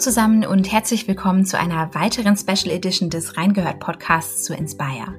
zusammen 0.00 0.46
und 0.46 0.72
herzlich 0.72 1.06
willkommen 1.08 1.44
zu 1.44 1.58
einer 1.58 1.94
weiteren 1.94 2.34
Special 2.34 2.74
Edition 2.74 3.10
des 3.10 3.36
Reingehört 3.36 3.80
Podcasts 3.80 4.44
zu 4.44 4.54
Inspire. 4.54 5.18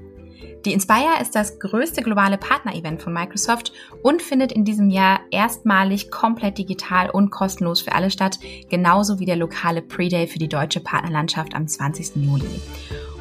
Die 0.65 0.73
Inspire 0.73 1.21
ist 1.21 1.35
das 1.35 1.59
größte 1.59 2.01
globale 2.01 2.39
Partner-Event 2.39 2.99
von 2.99 3.13
Microsoft 3.13 3.73
und 4.01 4.23
findet 4.23 4.51
in 4.51 4.65
diesem 4.65 4.89
Jahr 4.89 5.19
erstmalig 5.29 6.09
komplett 6.09 6.57
digital 6.57 7.11
und 7.11 7.29
kostenlos 7.29 7.81
für 7.81 7.93
alle 7.93 8.09
statt, 8.09 8.39
genauso 8.71 9.19
wie 9.19 9.25
der 9.25 9.35
lokale 9.35 9.83
Pre-Day 9.83 10.25
für 10.25 10.39
die 10.39 10.49
deutsche 10.49 10.79
Partnerlandschaft 10.79 11.53
am 11.53 11.67
20. 11.67 12.15
Juli. 12.15 12.59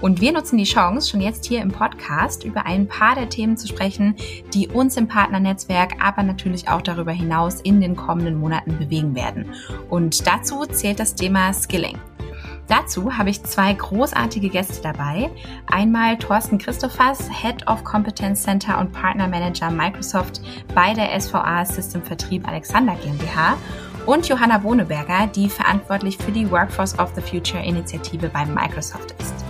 Und 0.01 0.21
wir 0.21 0.33
nutzen 0.33 0.57
die 0.57 0.65
Chance, 0.65 1.11
schon 1.11 1.21
jetzt 1.21 1.45
hier 1.45 1.61
im 1.61 1.71
Podcast 1.71 2.45
über 2.45 2.67
ein 2.67 2.89
paar 2.89 3.15
der 3.15 3.29
Themen 3.29 3.57
zu 3.57 3.67
sprechen, 3.67 4.17
die 4.55 4.69
uns 4.69 4.97
im 4.97 5.09
Partnernetzwerk, 5.09 6.03
aber 6.03 6.23
natürlich 6.23 6.69
auch 6.69 6.83
darüber 6.83 7.13
hinaus 7.13 7.61
in 7.61 7.81
den 7.81 7.97
kommenden 7.97 8.39
Monaten 8.39 8.79
bewegen 8.79 9.15
werden. 9.15 9.53
Und 9.89 10.27
dazu 10.27 10.65
zählt 10.67 11.01
das 11.01 11.15
Thema 11.15 11.53
Skilling. 11.53 11.99
Dazu 12.71 13.19
habe 13.19 13.31
ich 13.31 13.43
zwei 13.43 13.73
großartige 13.73 14.49
Gäste 14.49 14.81
dabei. 14.81 15.29
Einmal 15.67 16.17
Thorsten 16.19 16.57
Christophers, 16.57 17.29
Head 17.29 17.67
of 17.67 17.83
Competence 17.83 18.45
Center 18.45 18.79
und 18.79 18.93
Partner 18.93 19.27
Manager 19.27 19.73
Microsoft 19.73 20.41
bei 20.73 20.95
der 20.95 21.21
SVA 21.21 21.65
System 21.65 22.01
Vertrieb 22.01 22.47
Alexander 22.47 22.95
GmbH 22.95 23.57
und 24.07 24.29
Johanna 24.29 24.59
Bohneberger, 24.59 25.27
die 25.27 25.49
verantwortlich 25.49 26.17
für 26.17 26.31
die 26.31 26.49
Workforce 26.49 26.97
of 27.01 27.13
the 27.17 27.21
Future 27.21 27.63
Initiative 27.63 28.29
bei 28.29 28.47
Microsoft 28.47 29.17
ist. 29.19 29.50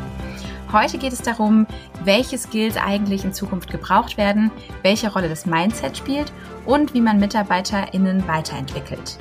Heute 0.72 0.98
geht 0.98 1.12
es 1.12 1.22
darum, 1.22 1.66
welche 2.04 2.38
Skills 2.38 2.76
eigentlich 2.76 3.24
in 3.24 3.32
Zukunft 3.32 3.70
gebraucht 3.70 4.16
werden, 4.16 4.52
welche 4.82 5.12
Rolle 5.12 5.28
das 5.28 5.44
Mindset 5.44 5.96
spielt 5.96 6.32
und 6.64 6.94
wie 6.94 7.00
man 7.00 7.18
MitarbeiterInnen 7.18 8.28
weiterentwickelt. 8.28 9.18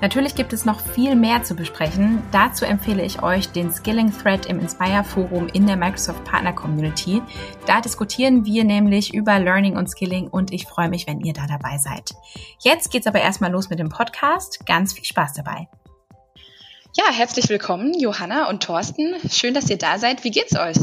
Natürlich 0.00 0.34
gibt 0.34 0.52
es 0.52 0.64
noch 0.64 0.80
viel 0.80 1.16
mehr 1.16 1.42
zu 1.42 1.54
besprechen. 1.54 2.22
Dazu 2.30 2.64
empfehle 2.64 3.02
ich 3.02 3.22
euch 3.22 3.48
den 3.50 3.72
Skilling 3.72 4.12
Thread 4.12 4.46
im 4.46 4.60
Inspire 4.60 5.02
Forum 5.02 5.48
in 5.48 5.66
der 5.66 5.76
Microsoft 5.76 6.22
Partner 6.24 6.52
Community. 6.52 7.22
Da 7.66 7.80
diskutieren 7.80 8.44
wir 8.44 8.64
nämlich 8.64 9.14
über 9.14 9.38
Learning 9.38 9.76
und 9.76 9.88
Skilling 9.88 10.28
und 10.28 10.52
ich 10.52 10.66
freue 10.66 10.90
mich, 10.90 11.06
wenn 11.06 11.20
ihr 11.20 11.32
da 11.32 11.46
dabei 11.46 11.78
seid. 11.78 12.14
Jetzt 12.60 12.90
geht's 12.92 13.06
aber 13.06 13.20
erstmal 13.20 13.50
los 13.50 13.70
mit 13.70 13.78
dem 13.78 13.88
Podcast. 13.88 14.66
Ganz 14.66 14.92
viel 14.92 15.04
Spaß 15.04 15.32
dabei. 15.32 15.66
Ja, 16.98 17.12
herzlich 17.12 17.50
willkommen, 17.50 17.92
Johanna 18.00 18.48
und 18.48 18.62
Thorsten. 18.62 19.16
Schön, 19.30 19.52
dass 19.52 19.68
ihr 19.68 19.76
da 19.76 19.98
seid. 19.98 20.24
Wie 20.24 20.30
geht's 20.30 20.58
euch? 20.58 20.78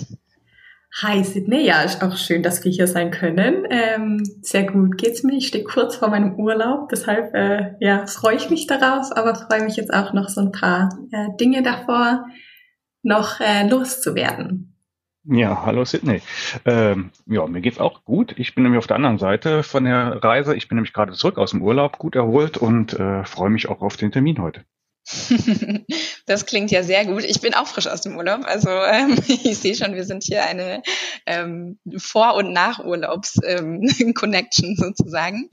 Hi 1.01 1.23
Sydney, 1.23 1.65
ja, 1.65 1.81
ist 1.81 2.03
auch 2.03 2.15
schön, 2.17 2.43
dass 2.43 2.63
wir 2.63 2.71
hier 2.71 2.85
sein 2.85 3.09
können. 3.09 3.65
Ähm, 3.71 4.21
sehr 4.43 4.65
gut 4.71 4.99
geht's 4.99 5.23
mir. 5.23 5.35
Ich 5.35 5.47
stehe 5.47 5.63
kurz 5.63 5.95
vor 5.95 6.09
meinem 6.09 6.35
Urlaub, 6.35 6.89
deshalb 6.89 7.33
äh, 7.33 7.73
ja, 7.79 8.05
freue 8.05 8.35
ich 8.35 8.51
mich 8.51 8.67
darauf, 8.67 9.07
aber 9.15 9.33
freue 9.33 9.63
mich 9.63 9.75
jetzt 9.75 9.91
auch 9.91 10.13
noch 10.13 10.29
so 10.29 10.41
ein 10.41 10.51
paar 10.51 10.89
äh, 11.11 11.29
Dinge 11.39 11.63
davor, 11.63 12.27
noch 13.01 13.39
äh, 13.39 13.67
loszuwerden. 13.67 14.77
Ja, 15.23 15.65
hallo 15.65 15.83
Sydney. 15.83 16.21
Ähm, 16.65 17.09
ja, 17.25 17.47
mir 17.47 17.61
geht's 17.61 17.79
auch 17.79 18.05
gut. 18.05 18.35
Ich 18.37 18.53
bin 18.53 18.65
nämlich 18.65 18.77
auf 18.77 18.87
der 18.87 18.97
anderen 18.97 19.17
Seite 19.17 19.63
von 19.63 19.85
der 19.85 20.23
Reise. 20.23 20.55
Ich 20.55 20.67
bin 20.67 20.75
nämlich 20.75 20.93
gerade 20.93 21.13
zurück 21.13 21.39
aus 21.39 21.51
dem 21.51 21.63
Urlaub, 21.63 21.97
gut 21.97 22.15
erholt 22.15 22.57
und 22.57 22.93
äh, 22.93 23.25
freue 23.25 23.49
mich 23.49 23.67
auch 23.67 23.81
auf 23.81 23.97
den 23.97 24.11
Termin 24.11 24.39
heute. 24.39 24.63
das 26.25 26.45
klingt 26.45 26.71
ja 26.71 26.81
sehr 26.83 27.05
gut. 27.05 27.25
Ich 27.25 27.41
bin 27.41 27.53
auch 27.53 27.67
frisch 27.67 27.87
aus 27.87 27.99
dem 28.01 28.15
Urlaub. 28.15 28.45
Also 28.45 28.69
ähm, 28.69 29.17
ich 29.27 29.57
sehe 29.57 29.75
schon, 29.75 29.95
wir 29.95 30.05
sind 30.05 30.23
hier 30.23 30.45
eine 30.45 30.81
ähm, 31.25 31.77
Vor- 31.97 32.35
und 32.35 32.53
Nach-Urlaubs-Connection 32.53 34.69
ähm, 34.69 34.75
sozusagen. 34.77 35.49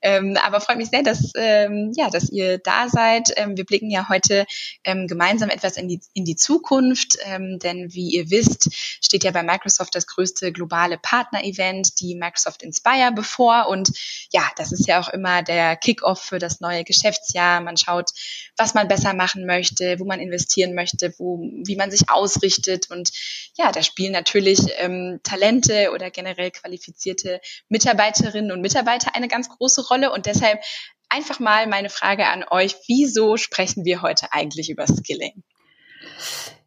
Ähm, 0.00 0.38
aber 0.42 0.60
freut 0.60 0.78
mich 0.78 0.88
sehr, 0.88 1.02
dass, 1.02 1.32
ähm, 1.36 1.92
ja, 1.96 2.08
dass 2.08 2.30
ihr 2.30 2.56
da 2.58 2.88
seid. 2.88 3.30
Ähm, 3.36 3.56
wir 3.56 3.64
blicken 3.64 3.90
ja 3.90 4.08
heute 4.08 4.46
gemeinsam 4.84 5.50
etwas 5.50 5.76
in 5.76 5.88
die, 5.88 6.00
in 6.12 6.24
die 6.24 6.36
Zukunft, 6.36 7.16
denn 7.24 7.92
wie 7.92 8.10
ihr 8.10 8.30
wisst, 8.30 8.70
steht 9.02 9.24
ja 9.24 9.30
bei 9.30 9.42
Microsoft 9.42 9.94
das 9.94 10.06
größte 10.06 10.52
globale 10.52 10.98
Partner-Event, 10.98 12.00
die 12.00 12.14
Microsoft 12.14 12.62
Inspire, 12.62 13.12
bevor. 13.14 13.68
Und 13.68 13.90
ja, 14.30 14.42
das 14.56 14.72
ist 14.72 14.86
ja 14.86 15.00
auch 15.00 15.08
immer 15.08 15.42
der 15.42 15.76
Kick-off 15.76 16.20
für 16.20 16.38
das 16.38 16.60
neue 16.60 16.84
Geschäftsjahr. 16.84 17.60
Man 17.60 17.76
schaut, 17.76 18.10
was 18.56 18.74
man 18.74 18.88
besser 18.94 19.14
machen 19.14 19.44
möchte, 19.46 19.98
wo 19.98 20.04
man 20.04 20.20
investieren 20.20 20.74
möchte, 20.74 21.12
wo, 21.18 21.38
wie 21.64 21.76
man 21.76 21.90
sich 21.90 22.08
ausrichtet. 22.08 22.90
Und 22.90 23.10
ja, 23.56 23.72
da 23.72 23.82
spielen 23.82 24.12
natürlich 24.12 24.60
ähm, 24.78 25.20
Talente 25.24 25.90
oder 25.92 26.10
generell 26.10 26.50
qualifizierte 26.50 27.40
Mitarbeiterinnen 27.68 28.52
und 28.52 28.60
Mitarbeiter 28.60 29.14
eine 29.14 29.28
ganz 29.28 29.48
große 29.48 29.88
Rolle. 29.88 30.12
Und 30.12 30.26
deshalb 30.26 30.60
einfach 31.08 31.40
mal 31.40 31.66
meine 31.66 31.90
Frage 31.90 32.26
an 32.26 32.44
euch, 32.48 32.76
wieso 32.86 33.36
sprechen 33.36 33.84
wir 33.84 34.02
heute 34.02 34.32
eigentlich 34.32 34.70
über 34.70 34.86
Skilling? 34.86 35.42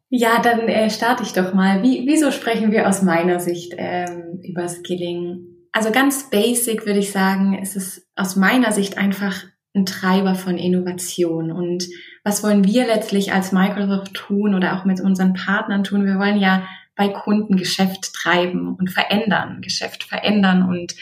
Ja, 0.10 0.42
dann 0.42 0.68
äh, 0.68 0.90
starte 0.90 1.24
ich 1.24 1.34
doch 1.34 1.54
mal. 1.54 1.84
Wie, 1.84 2.06
wieso 2.08 2.32
sprechen 2.32 2.72
wir 2.72 2.88
aus 2.88 3.02
meiner 3.02 3.40
Sicht 3.40 3.74
ähm, 3.78 4.42
über 4.44 4.68
Skilling? 4.68 5.48
Also 5.72 5.92
ganz 5.92 6.30
basic 6.30 6.86
würde 6.86 7.00
ich 7.00 7.12
sagen, 7.12 7.58
ist 7.62 7.76
es 7.76 8.08
aus 8.16 8.36
meiner 8.36 8.72
Sicht 8.72 8.98
einfach 8.98 9.44
ein 9.78 9.86
Treiber 9.86 10.36
von 10.36 10.58
Innovation. 10.58 11.52
Und 11.52 11.88
was 12.24 12.44
wollen 12.44 12.66
wir 12.66 12.86
letztlich 12.86 13.32
als 13.32 13.52
Microsoft 13.52 14.14
tun 14.14 14.56
oder 14.56 14.78
auch 14.78 14.86
mit 14.86 15.00
unseren 15.00 15.34
Partnern 15.34 15.84
tun? 15.84 16.06
Wir 16.06 16.20
wollen 16.20 16.40
ja 16.40 16.68
bei 16.96 17.10
Kunden 17.10 17.58
Geschäft 17.58 18.14
treiben 18.14 18.76
und 18.76 18.90
verändern, 18.90 19.62
Geschäft 19.62 20.04
verändern 20.04 20.68
und 20.68 20.96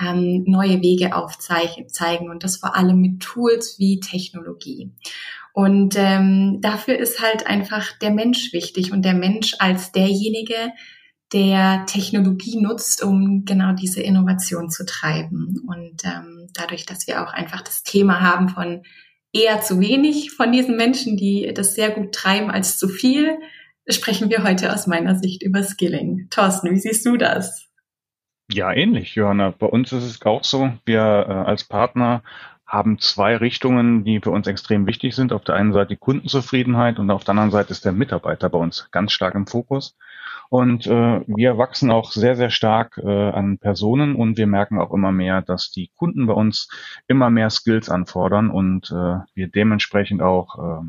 ähm, 0.00 0.44
neue 0.46 0.82
Wege 0.82 1.14
aufzeigen 1.14 2.30
und 2.30 2.44
das 2.44 2.56
vor 2.56 2.76
allem 2.76 3.00
mit 3.00 3.20
Tools 3.20 3.76
wie 3.78 4.00
Technologie. 4.00 4.90
Und 5.52 5.94
ähm, 5.96 6.58
dafür 6.60 6.98
ist 6.98 7.22
halt 7.22 7.46
einfach 7.46 7.96
der 7.98 8.10
Mensch 8.10 8.52
wichtig 8.52 8.92
und 8.92 9.06
der 9.06 9.14
Mensch 9.14 9.54
als 9.58 9.90
derjenige, 9.92 10.72
der 11.32 11.84
Technologie 11.86 12.60
nutzt, 12.60 13.02
um 13.02 13.44
genau 13.44 13.72
diese 13.72 14.00
Innovation 14.00 14.70
zu 14.70 14.86
treiben. 14.86 15.60
Und 15.66 16.04
ähm, 16.04 16.48
dadurch, 16.54 16.86
dass 16.86 17.06
wir 17.06 17.22
auch 17.22 17.32
einfach 17.32 17.62
das 17.62 17.82
Thema 17.82 18.20
haben 18.20 18.48
von 18.48 18.82
eher 19.32 19.60
zu 19.60 19.80
wenig 19.80 20.32
von 20.32 20.52
diesen 20.52 20.76
Menschen, 20.76 21.16
die 21.16 21.52
das 21.54 21.74
sehr 21.74 21.90
gut 21.90 22.12
treiben, 22.12 22.50
als 22.50 22.78
zu 22.78 22.88
viel, 22.88 23.38
sprechen 23.88 24.30
wir 24.30 24.44
heute 24.44 24.72
aus 24.72 24.86
meiner 24.86 25.16
Sicht 25.16 25.42
über 25.42 25.62
Skilling. 25.62 26.28
Thorsten, 26.30 26.70
wie 26.70 26.78
siehst 26.78 27.04
du 27.06 27.16
das? 27.16 27.68
Ja, 28.50 28.72
ähnlich, 28.72 29.16
Johanna. 29.16 29.50
Bei 29.50 29.66
uns 29.66 29.92
ist 29.92 30.04
es 30.04 30.22
auch 30.22 30.44
so, 30.44 30.72
wir 30.84 31.00
äh, 31.00 31.32
als 31.32 31.64
Partner 31.64 32.22
haben 32.64 32.98
zwei 32.98 33.36
Richtungen, 33.36 34.04
die 34.04 34.20
für 34.20 34.30
uns 34.30 34.46
extrem 34.46 34.86
wichtig 34.86 35.14
sind. 35.14 35.32
Auf 35.32 35.44
der 35.44 35.54
einen 35.54 35.72
Seite 35.72 35.88
die 35.88 35.96
Kundenzufriedenheit 35.96 36.98
und 36.98 37.10
auf 37.10 37.24
der 37.24 37.32
anderen 37.32 37.50
Seite 37.50 37.70
ist 37.70 37.84
der 37.84 37.92
Mitarbeiter 37.92 38.48
bei 38.48 38.58
uns 38.58 38.88
ganz 38.90 39.12
stark 39.12 39.34
im 39.34 39.46
Fokus. 39.46 39.96
Und 40.48 40.86
äh, 40.86 41.20
wir 41.26 41.58
wachsen 41.58 41.90
auch 41.90 42.12
sehr, 42.12 42.36
sehr 42.36 42.50
stark 42.50 42.98
äh, 42.98 43.30
an 43.30 43.58
Personen 43.58 44.14
und 44.16 44.36
wir 44.36 44.46
merken 44.46 44.78
auch 44.78 44.92
immer 44.92 45.12
mehr, 45.12 45.42
dass 45.42 45.70
die 45.70 45.90
Kunden 45.96 46.26
bei 46.26 46.34
uns 46.34 46.68
immer 47.08 47.30
mehr 47.30 47.50
Skills 47.50 47.88
anfordern 47.88 48.50
und 48.50 48.90
äh, 48.90 49.18
wir 49.34 49.48
dementsprechend 49.48 50.22
auch 50.22 50.58
äh, 50.58 50.86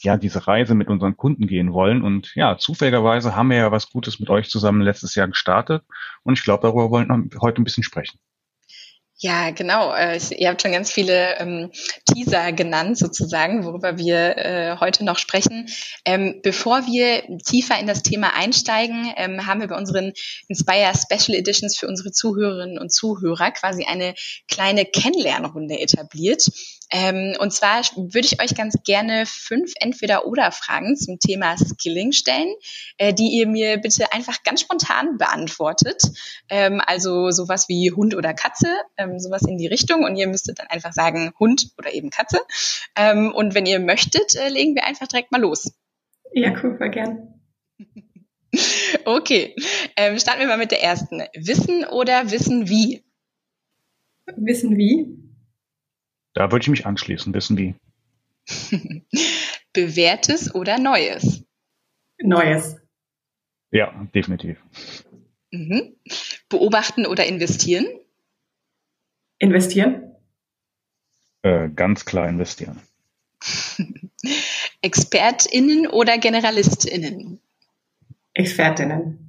ja 0.00 0.16
diese 0.16 0.46
Reise 0.46 0.74
mit 0.74 0.88
unseren 0.88 1.16
Kunden 1.16 1.46
gehen 1.46 1.72
wollen. 1.72 2.02
Und 2.02 2.34
ja, 2.34 2.56
zufälligerweise 2.58 3.34
haben 3.34 3.50
wir 3.50 3.56
ja 3.58 3.72
was 3.72 3.90
Gutes 3.90 4.20
mit 4.20 4.30
euch 4.30 4.48
zusammen 4.48 4.80
letztes 4.80 5.14
Jahr 5.14 5.28
gestartet 5.28 5.84
und 6.22 6.38
ich 6.38 6.44
glaube, 6.44 6.62
darüber 6.62 6.90
wollen 6.90 7.08
wir 7.30 7.40
heute 7.40 7.60
ein 7.60 7.64
bisschen 7.64 7.84
sprechen. 7.84 8.18
Ja, 9.20 9.50
genau. 9.50 9.92
Äh, 9.92 10.20
ihr 10.36 10.48
habt 10.48 10.62
schon 10.62 10.70
ganz 10.70 10.92
viele 10.92 11.38
ähm, 11.40 11.72
Teaser 12.06 12.52
genannt, 12.52 12.96
sozusagen, 12.98 13.64
worüber 13.64 13.98
wir 13.98 14.36
äh, 14.38 14.76
heute 14.78 15.04
noch 15.04 15.18
sprechen. 15.18 15.66
Ähm, 16.04 16.38
bevor 16.44 16.86
wir 16.86 17.24
tiefer 17.44 17.80
in 17.80 17.88
das 17.88 18.04
Thema 18.04 18.34
einsteigen, 18.36 19.12
ähm, 19.16 19.44
haben 19.44 19.60
wir 19.60 19.66
bei 19.66 19.76
unseren 19.76 20.12
Inspire 20.46 20.92
Special 20.94 21.36
Editions 21.36 21.76
für 21.76 21.88
unsere 21.88 22.12
Zuhörerinnen 22.12 22.78
und 22.78 22.92
Zuhörer 22.92 23.50
quasi 23.50 23.86
eine 23.86 24.14
kleine 24.46 24.84
Kennenlernrunde 24.84 25.80
etabliert. 25.80 26.48
Ähm, 26.90 27.36
und 27.38 27.52
zwar 27.52 27.82
würde 27.96 28.26
ich 28.26 28.42
euch 28.42 28.54
ganz 28.54 28.78
gerne 28.84 29.24
fünf 29.26 29.72
Entweder-Oder-Fragen 29.80 30.96
zum 30.96 31.18
Thema 31.18 31.56
Skilling 31.56 32.12
stellen, 32.12 32.54
äh, 32.96 33.12
die 33.12 33.28
ihr 33.28 33.46
mir 33.46 33.78
bitte 33.78 34.12
einfach 34.12 34.42
ganz 34.42 34.60
spontan 34.60 35.18
beantwortet. 35.18 36.02
Ähm, 36.48 36.80
also 36.84 37.30
sowas 37.30 37.68
wie 37.68 37.92
Hund 37.92 38.14
oder 38.14 38.32
Katze, 38.34 38.68
ähm, 38.96 39.18
sowas 39.18 39.42
in 39.42 39.58
die 39.58 39.66
Richtung. 39.66 40.04
Und 40.04 40.16
ihr 40.16 40.28
müsstet 40.28 40.58
dann 40.58 40.68
einfach 40.68 40.92
sagen 40.92 41.32
Hund 41.38 41.70
oder 41.78 41.92
eben 41.92 42.10
Katze. 42.10 42.40
Ähm, 42.96 43.32
und 43.34 43.54
wenn 43.54 43.66
ihr 43.66 43.80
möchtet, 43.80 44.36
äh, 44.36 44.48
legen 44.48 44.74
wir 44.74 44.84
einfach 44.84 45.06
direkt 45.06 45.32
mal 45.32 45.40
los. 45.40 45.72
Ja, 46.32 46.52
cool, 46.62 46.78
gern. 46.90 47.34
Okay, 49.04 49.54
ähm, 49.96 50.18
starten 50.18 50.40
wir 50.40 50.46
mal 50.46 50.56
mit 50.56 50.70
der 50.70 50.82
ersten. 50.82 51.22
Wissen 51.34 51.84
oder 51.84 52.30
wissen 52.30 52.68
wie? 52.68 53.04
Wissen 54.36 54.78
wie? 54.78 55.27
Da 56.38 56.52
würde 56.52 56.62
ich 56.62 56.68
mich 56.68 56.86
anschließen, 56.86 57.34
wissen 57.34 57.58
wie. 57.58 57.74
Bewährtes 59.72 60.54
oder 60.54 60.78
Neues? 60.78 61.44
Neues. 62.22 62.76
Ja, 63.72 64.06
definitiv. 64.14 64.62
Mhm. 65.50 65.96
Beobachten 66.48 67.06
oder 67.06 67.26
investieren? 67.26 67.86
Investieren. 69.40 70.14
Äh, 71.42 71.70
ganz 71.70 72.04
klar 72.04 72.28
investieren. 72.28 72.80
ExpertInnen 74.80 75.88
oder 75.88 76.18
GeneralistInnen? 76.18 77.40
ExpertInnen. 78.34 79.27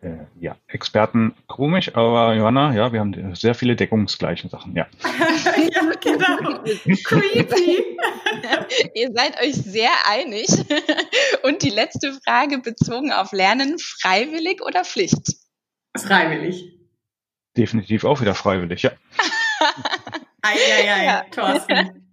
Äh, 0.00 0.26
ja, 0.38 0.56
Experten 0.68 1.34
komisch, 1.48 1.96
aber 1.96 2.34
Johanna, 2.34 2.72
ja, 2.72 2.92
wir 2.92 3.00
haben 3.00 3.34
sehr 3.34 3.54
viele 3.54 3.74
deckungsgleiche 3.74 4.48
Sachen, 4.48 4.76
ja. 4.76 4.86
ja, 5.02 5.80
genau. 6.00 6.62
Creepy. 7.02 7.98
Ihr 8.94 9.10
seid 9.12 9.40
euch 9.42 9.54
sehr 9.54 9.90
einig. 10.06 10.46
Und 11.42 11.62
die 11.64 11.70
letzte 11.70 12.12
Frage 12.24 12.58
bezogen 12.58 13.10
auf 13.10 13.32
Lernen, 13.32 13.76
freiwillig 13.78 14.62
oder 14.64 14.84
Pflicht? 14.84 15.34
Freiwillig. 15.96 16.78
Definitiv 17.56 18.04
auch 18.04 18.20
wieder 18.20 18.36
freiwillig, 18.36 18.82
ja. 18.82 18.92
Eieiei, 20.42 21.04
ja. 21.06 21.24
Thorsten. 21.32 22.12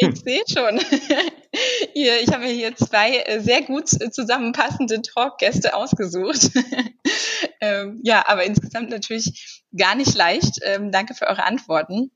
ich 0.00 0.20
sehe 0.20 0.42
schon. 0.50 0.80
ich 1.94 2.28
habe 2.28 2.44
mir 2.44 2.52
hier 2.52 2.74
zwei 2.76 3.18
äh, 3.18 3.40
sehr 3.40 3.62
gut 3.62 3.88
zusammenpassende 3.88 5.02
Talkgäste 5.02 5.74
ausgesucht. 5.74 6.50
Ähm, 7.62 8.00
ja, 8.02 8.26
aber 8.26 8.44
insgesamt 8.44 8.90
natürlich 8.90 9.62
gar 9.76 9.94
nicht 9.94 10.14
leicht. 10.14 10.60
Ähm, 10.62 10.90
danke 10.90 11.14
für 11.14 11.26
eure 11.26 11.44
Antworten. 11.44 12.10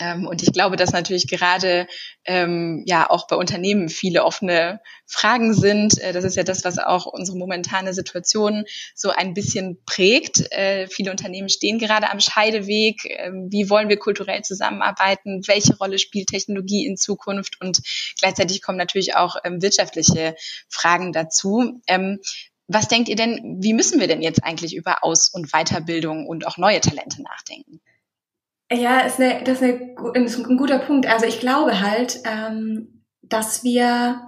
Ähm, 0.00 0.26
und 0.26 0.42
ich 0.42 0.52
glaube, 0.52 0.76
dass 0.76 0.92
natürlich 0.92 1.26
gerade 1.26 1.86
ähm, 2.24 2.82
ja 2.86 3.08
auch 3.08 3.26
bei 3.26 3.36
Unternehmen 3.36 3.88
viele 3.88 4.24
offene 4.24 4.80
Fragen 5.06 5.54
sind. 5.54 5.98
Äh, 5.98 6.12
das 6.12 6.24
ist 6.24 6.36
ja 6.36 6.42
das, 6.42 6.64
was 6.64 6.78
auch 6.78 7.06
unsere 7.06 7.36
momentane 7.36 7.92
Situation 7.94 8.64
so 8.94 9.10
ein 9.10 9.34
bisschen 9.34 9.78
prägt. 9.84 10.52
Äh, 10.52 10.86
viele 10.88 11.10
Unternehmen 11.10 11.48
stehen 11.48 11.78
gerade 11.78 12.10
am 12.10 12.20
Scheideweg. 12.20 13.04
Ähm, 13.04 13.48
wie 13.50 13.68
wollen 13.70 13.88
wir 13.88 13.98
kulturell 13.98 14.42
zusammenarbeiten? 14.42 15.42
Welche 15.46 15.76
Rolle 15.76 15.98
spielt 15.98 16.28
Technologie 16.28 16.86
in 16.86 16.96
Zukunft? 16.96 17.60
Und 17.60 17.80
gleichzeitig 18.18 18.62
kommen 18.62 18.78
natürlich 18.78 19.16
auch 19.16 19.36
ähm, 19.44 19.62
wirtschaftliche 19.62 20.34
Fragen 20.68 21.12
dazu. 21.12 21.80
Ähm, 21.86 22.20
was 22.68 22.88
denkt 22.88 23.08
ihr 23.08 23.16
denn, 23.16 23.58
wie 23.60 23.74
müssen 23.74 24.00
wir 24.00 24.06
denn 24.06 24.22
jetzt 24.22 24.42
eigentlich 24.42 24.74
über 24.74 25.04
Aus- 25.04 25.28
und 25.28 25.50
Weiterbildung 25.52 26.26
und 26.26 26.46
auch 26.46 26.56
neue 26.56 26.80
Talente 26.80 27.20
nachdenken? 27.22 27.80
Ja, 28.72 29.00
ist 29.00 29.20
eine, 29.20 29.44
das, 29.44 29.60
ist 29.60 29.62
eine, 29.62 30.24
ist 30.24 30.38
ein 30.38 30.56
guter 30.56 30.78
Punkt. 30.78 31.06
Also 31.06 31.26
ich 31.26 31.40
glaube 31.40 31.80
halt, 31.80 32.20
ähm, 32.24 33.04
dass 33.22 33.64
wir 33.64 34.22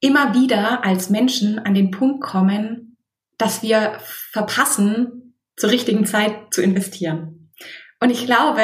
immer 0.00 0.34
wieder 0.34 0.84
als 0.84 1.10
Menschen 1.10 1.58
an 1.58 1.74
den 1.74 1.90
Punkt 1.90 2.22
kommen, 2.22 2.96
dass 3.38 3.62
wir 3.62 3.98
verpassen, 4.32 5.34
zur 5.56 5.70
richtigen 5.70 6.04
Zeit 6.04 6.52
zu 6.52 6.62
investieren. 6.62 7.50
Und 7.98 8.10
ich 8.10 8.26
glaube, 8.26 8.62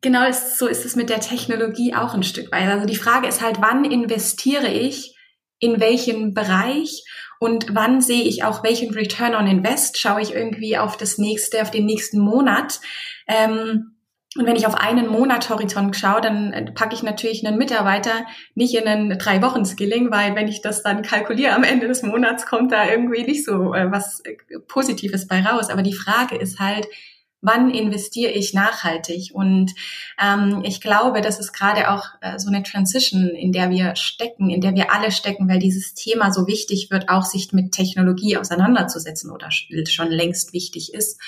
genau 0.00 0.28
ist, 0.28 0.58
so 0.58 0.68
ist 0.68 0.84
es 0.84 0.94
mit 0.94 1.10
der 1.10 1.20
Technologie 1.20 1.94
auch 1.94 2.14
ein 2.14 2.22
Stück 2.22 2.52
weit. 2.52 2.68
Also 2.68 2.86
die 2.86 2.96
Frage 2.96 3.26
ist 3.26 3.42
halt, 3.42 3.60
wann 3.60 3.84
investiere 3.84 4.68
ich 4.68 5.16
in 5.58 5.80
welchen 5.80 6.32
Bereich 6.32 7.04
und 7.40 7.74
wann 7.74 8.00
sehe 8.00 8.22
ich 8.22 8.44
auch 8.44 8.62
welchen 8.62 8.94
Return 8.94 9.34
on 9.34 9.48
Invest? 9.48 9.98
Schaue 9.98 10.22
ich 10.22 10.32
irgendwie 10.32 10.78
auf 10.78 10.96
das 10.96 11.18
nächste, 11.18 11.62
auf 11.62 11.72
den 11.72 11.84
nächsten 11.84 12.20
Monat? 12.20 12.80
Ähm, 13.26 13.96
und 14.36 14.46
wenn 14.46 14.54
ich 14.54 14.66
auf 14.66 14.76
einen 14.76 15.08
Monat 15.08 15.50
Horizont 15.50 15.96
schaue, 15.96 16.20
dann 16.20 16.52
äh, 16.52 16.70
packe 16.70 16.94
ich 16.94 17.02
natürlich 17.02 17.44
einen 17.44 17.58
Mitarbeiter 17.58 18.26
nicht 18.54 18.74
in 18.74 18.86
einen 18.86 19.18
drei 19.18 19.42
Wochen 19.42 19.64
Skilling, 19.64 20.12
weil 20.12 20.36
wenn 20.36 20.46
ich 20.46 20.62
das 20.62 20.84
dann 20.84 21.02
kalkuliere 21.02 21.52
am 21.52 21.64
Ende 21.64 21.88
des 21.88 22.02
Monats, 22.04 22.46
kommt 22.46 22.70
da 22.70 22.88
irgendwie 22.88 23.24
nicht 23.24 23.44
so 23.44 23.74
äh, 23.74 23.90
was 23.90 24.20
äh, 24.20 24.36
Positives 24.68 25.26
bei 25.26 25.40
raus. 25.42 25.68
Aber 25.68 25.82
die 25.82 25.94
Frage 25.94 26.36
ist 26.36 26.60
halt, 26.60 26.86
wann 27.40 27.70
investiere 27.70 28.30
ich 28.30 28.54
nachhaltig? 28.54 29.30
Und 29.32 29.72
ähm, 30.22 30.62
ich 30.64 30.80
glaube, 30.80 31.22
das 31.22 31.40
ist 31.40 31.52
gerade 31.52 31.90
auch 31.90 32.04
äh, 32.20 32.38
so 32.38 32.50
eine 32.50 32.62
Transition, 32.62 33.30
in 33.30 33.50
der 33.50 33.70
wir 33.70 33.96
stecken, 33.96 34.48
in 34.48 34.60
der 34.60 34.76
wir 34.76 34.92
alle 34.92 35.10
stecken, 35.10 35.48
weil 35.48 35.58
dieses 35.58 35.94
Thema 35.94 36.32
so 36.32 36.46
wichtig 36.46 36.92
wird, 36.92 37.08
auch 37.08 37.24
sich 37.24 37.52
mit 37.52 37.72
Technologie 37.72 38.36
auseinanderzusetzen 38.36 39.32
oder 39.32 39.48
schon 39.50 40.08
längst 40.08 40.52
wichtig 40.52 40.94
ist. 40.94 41.20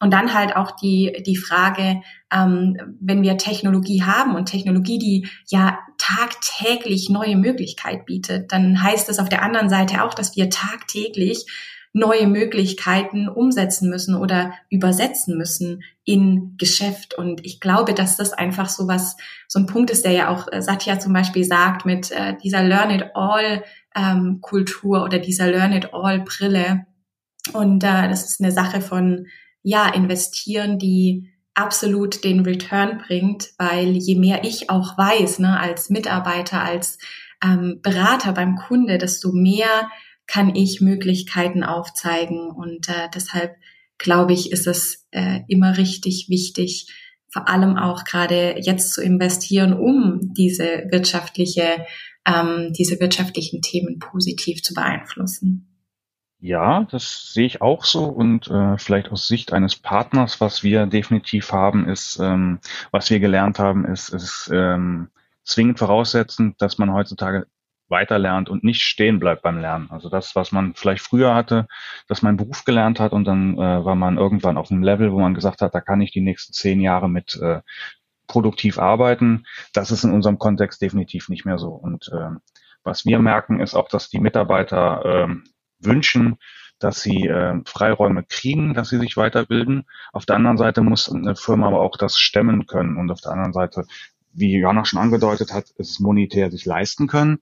Und 0.00 0.12
dann 0.12 0.32
halt 0.32 0.54
auch 0.54 0.70
die, 0.72 1.22
die 1.26 1.36
Frage, 1.36 2.02
ähm, 2.32 2.76
wenn 3.00 3.22
wir 3.22 3.36
Technologie 3.36 4.02
haben 4.02 4.36
und 4.36 4.46
Technologie, 4.46 4.98
die 4.98 5.28
ja 5.48 5.78
tagtäglich 5.98 7.10
neue 7.10 7.36
Möglichkeit 7.36 8.06
bietet, 8.06 8.52
dann 8.52 8.82
heißt 8.82 9.08
das 9.08 9.18
auf 9.18 9.28
der 9.28 9.42
anderen 9.42 9.68
Seite 9.68 10.04
auch, 10.04 10.14
dass 10.14 10.36
wir 10.36 10.50
tagtäglich 10.50 11.46
neue 11.92 12.26
Möglichkeiten 12.26 13.28
umsetzen 13.28 13.88
müssen 13.90 14.14
oder 14.14 14.52
übersetzen 14.70 15.36
müssen 15.36 15.82
in 16.04 16.54
Geschäft. 16.58 17.14
Und 17.14 17.44
ich 17.44 17.60
glaube, 17.60 17.94
dass 17.94 18.16
das 18.16 18.32
einfach 18.32 18.68
so 18.68 18.88
was, 18.88 19.16
so 19.48 19.58
ein 19.58 19.66
Punkt 19.66 19.90
ist, 19.90 20.04
der 20.04 20.12
ja 20.12 20.28
auch 20.28 20.46
äh, 20.52 20.62
Satya 20.62 21.00
zum 21.00 21.12
Beispiel 21.12 21.44
sagt 21.44 21.86
mit 21.86 22.10
äh, 22.10 22.36
dieser 22.42 22.62
Learn 22.62 22.90
it 22.90 23.06
all 23.14 23.64
ähm, 23.96 24.40
Kultur 24.40 25.02
oder 25.02 25.18
dieser 25.18 25.50
Learn 25.50 25.72
it 25.72 25.92
all 25.92 26.20
Brille. 26.20 26.86
Und 27.52 27.82
äh, 27.82 28.08
das 28.08 28.24
ist 28.24 28.40
eine 28.40 28.52
Sache 28.52 28.80
von 28.80 29.26
ja, 29.62 29.88
investieren, 29.92 30.78
die 30.78 31.30
absolut 31.54 32.22
den 32.24 32.40
Return 32.40 33.02
bringt, 33.06 33.50
weil 33.58 33.96
je 33.96 34.14
mehr 34.14 34.44
ich 34.44 34.70
auch 34.70 34.96
weiß, 34.96 35.40
ne, 35.40 35.58
als 35.58 35.90
Mitarbeiter, 35.90 36.62
als 36.62 36.98
ähm, 37.42 37.80
Berater 37.82 38.32
beim 38.32 38.56
Kunde, 38.56 38.98
desto 38.98 39.32
mehr 39.32 39.90
kann 40.26 40.54
ich 40.54 40.80
Möglichkeiten 40.80 41.64
aufzeigen. 41.64 42.50
Und 42.50 42.88
äh, 42.88 43.08
deshalb 43.12 43.56
glaube 43.98 44.32
ich, 44.32 44.52
ist 44.52 44.66
es 44.66 45.06
äh, 45.10 45.40
immer 45.48 45.76
richtig 45.76 46.28
wichtig, 46.28 46.86
vor 47.30 47.48
allem 47.48 47.76
auch 47.76 48.04
gerade 48.04 48.56
jetzt 48.58 48.94
zu 48.94 49.02
investieren, 49.02 49.72
um 49.74 50.32
diese 50.34 50.86
wirtschaftliche, 50.90 51.84
ähm, 52.26 52.72
diese 52.72 53.00
wirtschaftlichen 53.00 53.60
Themen 53.60 53.98
positiv 53.98 54.62
zu 54.62 54.72
beeinflussen. 54.72 55.67
Ja, 56.40 56.84
das 56.84 57.32
sehe 57.32 57.46
ich 57.46 57.62
auch 57.62 57.84
so 57.84 58.04
und 58.04 58.48
äh, 58.48 58.78
vielleicht 58.78 59.10
aus 59.10 59.26
Sicht 59.26 59.52
eines 59.52 59.74
Partners, 59.76 60.40
was 60.40 60.62
wir 60.62 60.86
definitiv 60.86 61.52
haben, 61.52 61.88
ist, 61.88 62.18
ähm, 62.20 62.60
was 62.92 63.10
wir 63.10 63.18
gelernt 63.18 63.58
haben, 63.58 63.84
ist, 63.84 64.10
ist 64.10 64.48
ähm, 64.52 65.10
zwingend 65.42 65.80
voraussetzend, 65.80 66.62
dass 66.62 66.78
man 66.78 66.92
heutzutage 66.92 67.48
weiter 67.88 68.18
lernt 68.18 68.48
und 68.48 68.62
nicht 68.62 68.82
stehen 68.82 69.18
bleibt 69.18 69.42
beim 69.42 69.60
Lernen. 69.60 69.90
Also 69.90 70.08
das, 70.10 70.36
was 70.36 70.52
man 70.52 70.74
vielleicht 70.74 71.02
früher 71.02 71.34
hatte, 71.34 71.66
dass 72.06 72.22
man 72.22 72.36
Beruf 72.36 72.64
gelernt 72.64 73.00
hat 73.00 73.12
und 73.12 73.24
dann 73.24 73.54
äh, 73.56 73.84
war 73.84 73.96
man 73.96 74.18
irgendwann 74.18 74.58
auf 74.58 74.70
einem 74.70 74.82
Level, 74.82 75.12
wo 75.12 75.18
man 75.18 75.34
gesagt 75.34 75.60
hat, 75.62 75.74
da 75.74 75.80
kann 75.80 76.00
ich 76.00 76.12
die 76.12 76.20
nächsten 76.20 76.52
zehn 76.52 76.80
Jahre 76.80 77.08
mit 77.08 77.36
äh, 77.36 77.62
produktiv 78.28 78.78
arbeiten. 78.78 79.44
Das 79.72 79.90
ist 79.90 80.04
in 80.04 80.12
unserem 80.12 80.38
Kontext 80.38 80.82
definitiv 80.82 81.28
nicht 81.30 81.46
mehr 81.46 81.58
so. 81.58 81.70
Und 81.70 82.10
äh, 82.12 82.30
was 82.84 83.06
wir 83.06 83.18
merken, 83.18 83.60
ist 83.60 83.74
auch, 83.74 83.88
dass 83.88 84.08
die 84.08 84.20
Mitarbeiter 84.20 85.04
äh, 85.04 85.34
wünschen, 85.80 86.38
dass 86.78 87.02
sie 87.02 87.26
äh, 87.26 87.60
Freiräume 87.64 88.24
kriegen, 88.24 88.74
dass 88.74 88.90
sie 88.90 88.98
sich 88.98 89.16
weiterbilden. 89.16 89.84
Auf 90.12 90.26
der 90.26 90.36
anderen 90.36 90.58
Seite 90.58 90.80
muss 90.82 91.10
eine 91.10 91.36
Firma 91.36 91.68
aber 91.68 91.80
auch 91.80 91.96
das 91.96 92.18
stemmen 92.18 92.66
können. 92.66 92.96
Und 92.96 93.10
auf 93.10 93.20
der 93.20 93.32
anderen 93.32 93.52
Seite, 93.52 93.86
wie 94.32 94.58
Jana 94.58 94.84
schon 94.84 95.00
angedeutet 95.00 95.52
hat, 95.52 95.66
es 95.78 95.98
monetär 95.98 96.50
sich 96.50 96.64
leisten 96.64 97.08
können. 97.08 97.38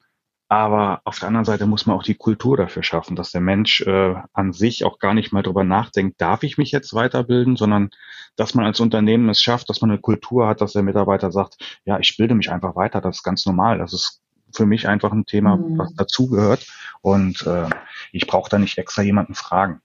Aber 0.49 1.00
auf 1.05 1.19
der 1.19 1.28
anderen 1.28 1.45
Seite 1.45 1.66
muss 1.66 1.87
man 1.87 1.97
auch 1.97 2.05
die 2.05 2.14
Kultur 2.14 2.57
dafür 2.57 2.85
schaffen, 2.85 3.16
dass 3.16 3.33
der 3.33 3.40
Mensch 3.40 3.81
äh, 3.81 4.14
an 4.33 4.52
sich 4.52 4.85
auch 4.85 5.00
gar 5.00 5.12
nicht 5.12 5.33
mal 5.33 5.43
drüber 5.43 5.64
nachdenkt, 5.64 6.21
darf 6.21 6.45
ich 6.45 6.57
mich 6.57 6.71
jetzt 6.71 6.95
weiterbilden, 6.95 7.57
sondern 7.57 7.90
dass 8.37 8.55
man 8.55 8.64
als 8.64 8.78
Unternehmen 8.78 9.28
es 9.28 9.40
schafft, 9.40 9.69
dass 9.69 9.81
man 9.81 9.90
eine 9.90 10.00
Kultur 10.00 10.47
hat, 10.47 10.61
dass 10.61 10.73
der 10.73 10.85
Mitarbeiter 10.85 11.33
sagt, 11.33 11.81
ja, 11.85 11.99
ich 11.99 12.16
bilde 12.16 12.37
mich 12.37 12.52
einfach 12.52 12.76
weiter, 12.76 13.00
das 13.00 13.16
ist 13.16 13.23
ganz 13.25 13.45
normal, 13.45 13.78
das 13.78 13.93
ist 13.93 14.23
für 14.57 14.67
mich 14.67 14.89
einfach 14.89 15.13
ein 15.13 15.27
Thema, 15.27 15.57
mhm. 15.57 15.79
was 15.79 15.95
dazugehört. 15.95 16.67
Und 17.03 17.47
äh, 17.47 17.69
ich 18.13 18.27
brauche 18.27 18.51
da 18.51 18.59
nicht 18.59 18.79
extra 18.79 19.03
jemanden 19.03 19.35
fragen. 19.35 19.81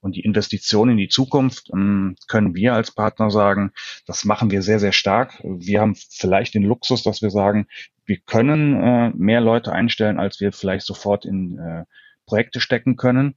Und 0.00 0.14
die 0.14 0.20
Investition 0.20 0.90
in 0.90 0.98
die 0.98 1.08
Zukunft 1.08 1.70
ähm, 1.72 2.16
können 2.28 2.54
wir 2.54 2.74
als 2.74 2.92
Partner 2.92 3.30
sagen, 3.30 3.72
das 4.06 4.24
machen 4.24 4.50
wir 4.50 4.62
sehr, 4.62 4.78
sehr 4.78 4.92
stark. 4.92 5.40
Wir 5.42 5.80
haben 5.80 5.96
vielleicht 5.96 6.54
den 6.54 6.62
Luxus, 6.62 7.02
dass 7.02 7.22
wir 7.22 7.30
sagen, 7.30 7.66
wir 8.04 8.18
können 8.18 8.80
äh, 8.80 9.10
mehr 9.16 9.40
Leute 9.40 9.72
einstellen, 9.72 10.20
als 10.20 10.40
wir 10.40 10.52
vielleicht 10.52 10.86
sofort 10.86 11.24
in 11.24 11.58
äh, 11.58 11.84
Projekte 12.26 12.60
stecken 12.60 12.96
können. 12.96 13.34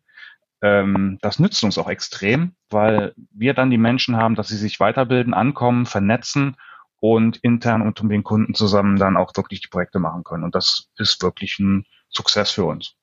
Ähm, 0.62 1.18
das 1.22 1.40
nützt 1.40 1.64
uns 1.64 1.78
auch 1.78 1.90
extrem, 1.90 2.54
weil 2.70 3.14
wir 3.32 3.54
dann 3.54 3.72
die 3.72 3.78
Menschen 3.78 4.18
haben, 4.18 4.36
dass 4.36 4.50
sie 4.50 4.58
sich 4.58 4.80
weiterbilden, 4.80 5.34
ankommen, 5.34 5.86
vernetzen 5.86 6.56
und 7.00 7.38
intern 7.38 7.82
und 7.82 8.00
um 8.02 8.10
den 8.10 8.24
Kunden 8.24 8.54
zusammen 8.54 8.98
dann 8.98 9.18
auch 9.18 9.32
wirklich 9.36 9.62
die 9.62 9.68
Projekte 9.68 10.00
machen 10.00 10.24
können. 10.24 10.44
Und 10.44 10.56
das 10.56 10.88
ist 10.98 11.22
wirklich 11.22 11.60
ein 11.60 11.86
Success 12.10 12.52
für 12.52 12.66
uns. 12.66 12.96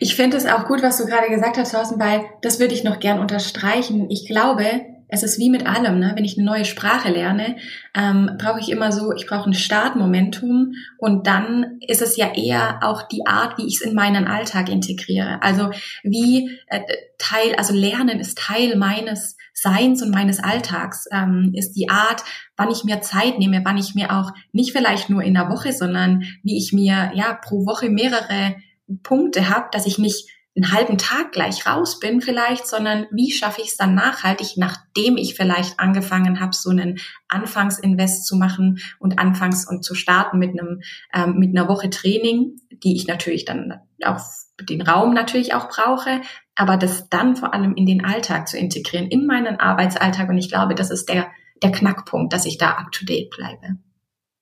Ich 0.00 0.16
finde 0.16 0.36
es 0.36 0.46
auch 0.46 0.66
gut, 0.66 0.82
was 0.82 0.98
du 0.98 1.06
gerade 1.06 1.28
gesagt 1.28 1.56
hast, 1.58 1.72
Thorsten, 1.72 2.00
weil 2.00 2.24
das 2.42 2.60
würde 2.60 2.74
ich 2.74 2.84
noch 2.84 3.00
gern 3.00 3.18
unterstreichen. 3.18 4.10
Ich 4.10 4.26
glaube, 4.26 4.64
es 5.08 5.22
ist 5.22 5.38
wie 5.38 5.50
mit 5.50 5.66
allem, 5.66 5.98
ne? 6.00 6.12
wenn 6.16 6.24
ich 6.24 6.36
eine 6.36 6.46
neue 6.46 6.64
Sprache 6.64 7.10
lerne, 7.10 7.56
ähm, 7.94 8.30
brauche 8.38 8.58
ich 8.60 8.70
immer 8.70 8.90
so, 8.90 9.12
ich 9.12 9.26
brauche 9.26 9.48
ein 9.48 9.54
Startmomentum 9.54 10.72
und 10.98 11.26
dann 11.26 11.78
ist 11.86 12.02
es 12.02 12.16
ja 12.16 12.32
eher 12.34 12.80
auch 12.82 13.02
die 13.02 13.24
Art, 13.26 13.58
wie 13.58 13.66
ich 13.66 13.76
es 13.76 13.82
in 13.82 13.94
meinen 13.94 14.26
Alltag 14.26 14.68
integriere. 14.68 15.42
Also 15.42 15.70
wie 16.02 16.58
äh, 16.66 16.80
Teil, 17.18 17.54
also 17.56 17.72
Lernen 17.72 18.18
ist 18.18 18.38
Teil 18.38 18.76
meines 18.76 19.35
Seins 19.58 20.02
und 20.02 20.10
meines 20.10 20.38
Alltags, 20.38 21.06
ähm, 21.10 21.52
ist 21.54 21.72
die 21.72 21.88
Art, 21.88 22.22
wann 22.58 22.70
ich 22.70 22.84
mir 22.84 23.00
Zeit 23.00 23.38
nehme, 23.38 23.62
wann 23.64 23.78
ich 23.78 23.94
mir 23.94 24.12
auch 24.12 24.32
nicht 24.52 24.72
vielleicht 24.72 25.08
nur 25.08 25.22
in 25.22 25.32
der 25.32 25.48
Woche, 25.48 25.72
sondern 25.72 26.24
wie 26.42 26.58
ich 26.58 26.74
mir 26.74 27.10
ja 27.14 27.32
pro 27.32 27.64
Woche 27.64 27.88
mehrere 27.88 28.56
Punkte 29.02 29.48
habe, 29.48 29.68
dass 29.72 29.86
ich 29.86 29.96
nicht 29.96 30.28
einen 30.56 30.72
halben 30.72 30.96
Tag 30.96 31.32
gleich 31.32 31.66
raus 31.66 32.00
bin 32.00 32.20
vielleicht, 32.20 32.66
sondern 32.66 33.06
wie 33.10 33.30
schaffe 33.30 33.60
ich 33.60 33.68
es 33.68 33.76
dann 33.76 33.94
nachhaltig, 33.94 34.56
nachdem 34.56 35.16
ich 35.16 35.34
vielleicht 35.34 35.78
angefangen 35.78 36.40
habe, 36.40 36.54
so 36.54 36.70
einen 36.70 36.98
Anfangsinvest 37.28 38.26
zu 38.26 38.36
machen 38.36 38.78
und 38.98 39.18
anfangs 39.18 39.68
und 39.68 39.84
zu 39.84 39.94
starten 39.94 40.38
mit 40.38 40.58
einem 40.58 40.80
ähm, 41.12 41.38
mit 41.38 41.56
einer 41.56 41.68
Woche 41.68 41.90
Training, 41.90 42.56
die 42.70 42.96
ich 42.96 43.06
natürlich 43.06 43.44
dann 43.44 43.74
auf 44.02 44.22
den 44.60 44.80
Raum 44.80 45.12
natürlich 45.12 45.52
auch 45.52 45.68
brauche, 45.68 46.22
aber 46.54 46.78
das 46.78 47.10
dann 47.10 47.36
vor 47.36 47.52
allem 47.52 47.74
in 47.74 47.84
den 47.84 48.04
Alltag 48.04 48.48
zu 48.48 48.56
integrieren, 48.56 49.08
in 49.08 49.26
meinen 49.26 49.60
Arbeitsalltag. 49.60 50.30
Und 50.30 50.38
ich 50.38 50.48
glaube, 50.48 50.74
das 50.74 50.90
ist 50.90 51.08
der 51.10 51.26
der 51.62 51.72
Knackpunkt, 51.72 52.32
dass 52.32 52.46
ich 52.46 52.58
da 52.58 52.72
up 52.72 52.92
to 52.92 53.04
date 53.04 53.30
bleibe. 53.30 53.78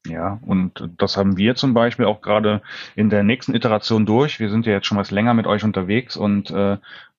Ja, 0.06 0.38
und 0.42 0.90
das 0.99 1.16
haben 1.16 1.38
wir 1.38 1.54
zum 1.54 1.73
Beispiel 1.73 2.04
auch 2.04 2.20
gerade 2.20 2.61
in 2.94 3.08
der 3.08 3.23
nächsten 3.23 3.54
Iteration 3.54 4.04
durch. 4.04 4.38
Wir 4.38 4.50
sind 4.50 4.66
ja 4.66 4.73
jetzt 4.73 4.87
schon 4.87 4.99
was 4.99 5.11
länger 5.11 5.32
mit 5.32 5.46
euch 5.46 5.64
unterwegs 5.64 6.16
und 6.16 6.50
äh, 6.50 6.76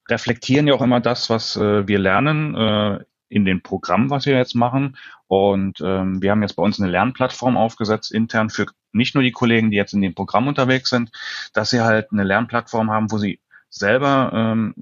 reflektieren 0.07 0.67
ja 0.67 0.75
auch 0.75 0.83
immer 0.83 0.99
das, 0.99 1.29
was 1.31 1.55
äh, 1.55 1.87
wir 1.87 1.97
lernen 1.97 2.55
äh, 2.55 2.99
in 3.27 3.43
den 3.43 3.63
Programmen, 3.63 4.11
was 4.11 4.27
wir 4.27 4.37
jetzt 4.37 4.53
machen. 4.53 4.97
Und 5.27 5.81
ähm, 5.81 6.21
wir 6.21 6.29
haben 6.29 6.43
jetzt 6.43 6.55
bei 6.55 6.63
uns 6.63 6.79
eine 6.79 6.91
Lernplattform 6.91 7.57
aufgesetzt, 7.57 8.11
intern 8.11 8.51
für 8.51 8.67
nicht 8.91 9.15
nur 9.15 9.23
die 9.23 9.31
Kollegen, 9.31 9.71
die 9.71 9.77
jetzt 9.77 9.93
in 9.93 10.01
dem 10.01 10.13
Programm 10.13 10.47
unterwegs 10.47 10.91
sind, 10.91 11.11
dass 11.53 11.71
sie 11.71 11.81
halt 11.81 12.11
eine 12.11 12.23
Lernplattform 12.23 12.91
haben, 12.91 13.11
wo 13.11 13.17
sie 13.17 13.39
selber 13.69 14.31
ähm, 14.33 14.75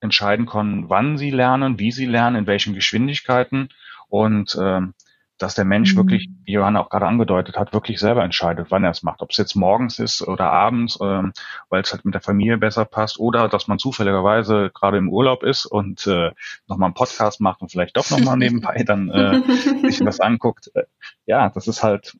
entscheiden 0.00 0.44
können, 0.44 0.90
wann 0.90 1.16
sie 1.16 1.30
lernen, 1.30 1.78
wie 1.78 1.90
sie 1.90 2.04
lernen, 2.04 2.36
in 2.36 2.46
welchen 2.46 2.74
Geschwindigkeiten. 2.74 3.70
Und 4.08 4.56
ähm, 4.60 4.92
dass 5.38 5.54
der 5.54 5.64
Mensch 5.64 5.92
mhm. 5.92 5.98
wirklich, 5.98 6.28
wie 6.44 6.52
Johanna 6.52 6.80
auch 6.80 6.88
gerade 6.88 7.06
angedeutet 7.06 7.56
hat, 7.56 7.72
wirklich 7.72 7.98
selber 7.98 8.24
entscheidet, 8.24 8.68
wann 8.70 8.84
er 8.84 8.90
es 8.90 9.02
macht. 9.02 9.22
Ob 9.22 9.30
es 9.30 9.36
jetzt 9.36 9.54
morgens 9.54 9.98
ist 9.98 10.22
oder 10.22 10.50
abends, 10.50 10.98
ähm, 11.02 11.32
weil 11.68 11.82
es 11.82 11.92
halt 11.92 12.04
mit 12.04 12.14
der 12.14 12.20
Familie 12.20 12.58
besser 12.58 12.84
passt 12.84 13.18
oder 13.18 13.48
dass 13.48 13.68
man 13.68 13.78
zufälligerweise 13.78 14.70
gerade 14.72 14.98
im 14.98 15.08
Urlaub 15.08 15.42
ist 15.42 15.66
und 15.66 16.06
äh, 16.06 16.32
nochmal 16.66 16.88
einen 16.88 16.94
Podcast 16.94 17.40
macht 17.40 17.60
und 17.60 17.70
vielleicht 17.70 17.96
doch 17.96 18.08
nochmal 18.10 18.36
nebenbei 18.36 18.82
dann 18.84 19.10
äh, 19.10 19.42
sich 19.90 20.04
was 20.04 20.20
anguckt. 20.20 20.70
Äh, 20.74 20.84
ja, 21.26 21.50
das 21.50 21.68
ist 21.68 21.82
halt, 21.82 22.16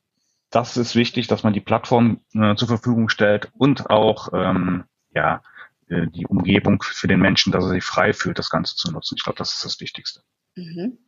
das 0.50 0.76
ist 0.76 0.94
wichtig, 0.94 1.26
dass 1.26 1.42
man 1.42 1.52
die 1.52 1.60
Plattform 1.60 2.20
äh, 2.34 2.54
zur 2.54 2.68
Verfügung 2.68 3.08
stellt 3.08 3.50
und 3.54 3.90
auch 3.90 4.28
ähm, 4.32 4.84
ja 5.14 5.40
äh, 5.88 6.06
die 6.08 6.26
Umgebung 6.26 6.82
für 6.82 7.08
den 7.08 7.20
Menschen, 7.20 7.52
dass 7.52 7.64
er 7.64 7.70
sich 7.70 7.84
frei 7.84 8.12
fühlt, 8.12 8.38
das 8.38 8.50
Ganze 8.50 8.76
zu 8.76 8.90
nutzen. 8.92 9.14
Ich 9.16 9.24
glaube, 9.24 9.38
das 9.38 9.54
ist 9.54 9.64
das 9.64 9.80
Wichtigste. 9.80 10.20
Mhm. 10.56 10.98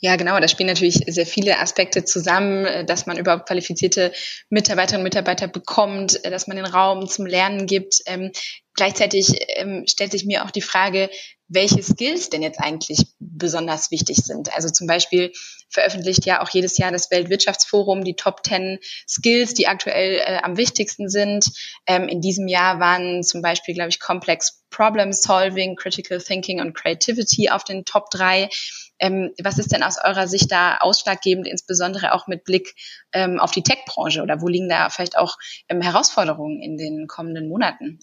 Ja, 0.00 0.16
genau. 0.16 0.38
Da 0.38 0.48
spielen 0.48 0.68
natürlich 0.68 1.00
sehr 1.06 1.26
viele 1.26 1.58
Aspekte 1.58 2.04
zusammen, 2.04 2.66
äh, 2.66 2.84
dass 2.84 3.06
man 3.06 3.18
überhaupt 3.18 3.46
qualifizierte 3.48 4.12
Mitarbeiterinnen 4.50 5.00
und 5.00 5.04
Mitarbeiter 5.04 5.48
bekommt, 5.48 6.22
äh, 6.24 6.30
dass 6.30 6.46
man 6.46 6.56
den 6.56 6.66
Raum 6.66 7.08
zum 7.08 7.26
Lernen 7.26 7.66
gibt. 7.66 8.02
Ähm, 8.06 8.32
gleichzeitig 8.74 9.38
ähm, 9.56 9.84
stellt 9.86 10.12
sich 10.12 10.26
mir 10.26 10.44
auch 10.44 10.50
die 10.50 10.62
Frage, 10.62 11.08
welche 11.48 11.82
Skills 11.82 12.28
denn 12.30 12.42
jetzt 12.42 12.60
eigentlich 12.60 13.06
besonders 13.18 13.90
wichtig 13.90 14.16
sind. 14.16 14.52
Also 14.54 14.68
zum 14.68 14.86
Beispiel 14.86 15.32
veröffentlicht 15.68 16.26
ja 16.26 16.42
auch 16.42 16.48
jedes 16.48 16.78
Jahr 16.78 16.90
das 16.90 17.10
Weltwirtschaftsforum 17.10 18.04
die 18.04 18.16
Top 18.16 18.44
10 18.44 18.78
Skills, 19.08 19.54
die 19.54 19.68
aktuell 19.68 20.16
äh, 20.16 20.38
am 20.42 20.56
wichtigsten 20.56 21.08
sind. 21.08 21.46
Ähm, 21.86 22.08
in 22.08 22.20
diesem 22.20 22.48
Jahr 22.48 22.80
waren 22.80 23.22
zum 23.22 23.42
Beispiel, 23.42 23.74
glaube 23.74 23.90
ich, 23.90 24.00
Complex 24.00 24.64
Problem 24.70 25.12
Solving, 25.12 25.76
Critical 25.76 26.20
Thinking 26.20 26.60
und 26.60 26.74
Creativity 26.74 27.50
auf 27.50 27.64
den 27.64 27.84
Top 27.84 28.10
3. 28.10 28.48
Ähm, 28.98 29.32
was 29.42 29.58
ist 29.58 29.72
denn 29.72 29.82
aus 29.82 29.98
eurer 30.02 30.26
Sicht 30.26 30.50
da 30.50 30.78
ausschlaggebend, 30.78 31.46
insbesondere 31.46 32.12
auch 32.12 32.26
mit 32.26 32.44
Blick 32.44 32.74
ähm, 33.12 33.38
auf 33.38 33.50
die 33.50 33.62
Tech-Branche 33.62 34.22
oder 34.22 34.40
wo 34.40 34.48
liegen 34.48 34.68
da 34.68 34.90
vielleicht 34.90 35.18
auch 35.18 35.36
ähm, 35.68 35.80
Herausforderungen 35.80 36.60
in 36.60 36.76
den 36.76 37.06
kommenden 37.06 37.48
Monaten? 37.48 38.00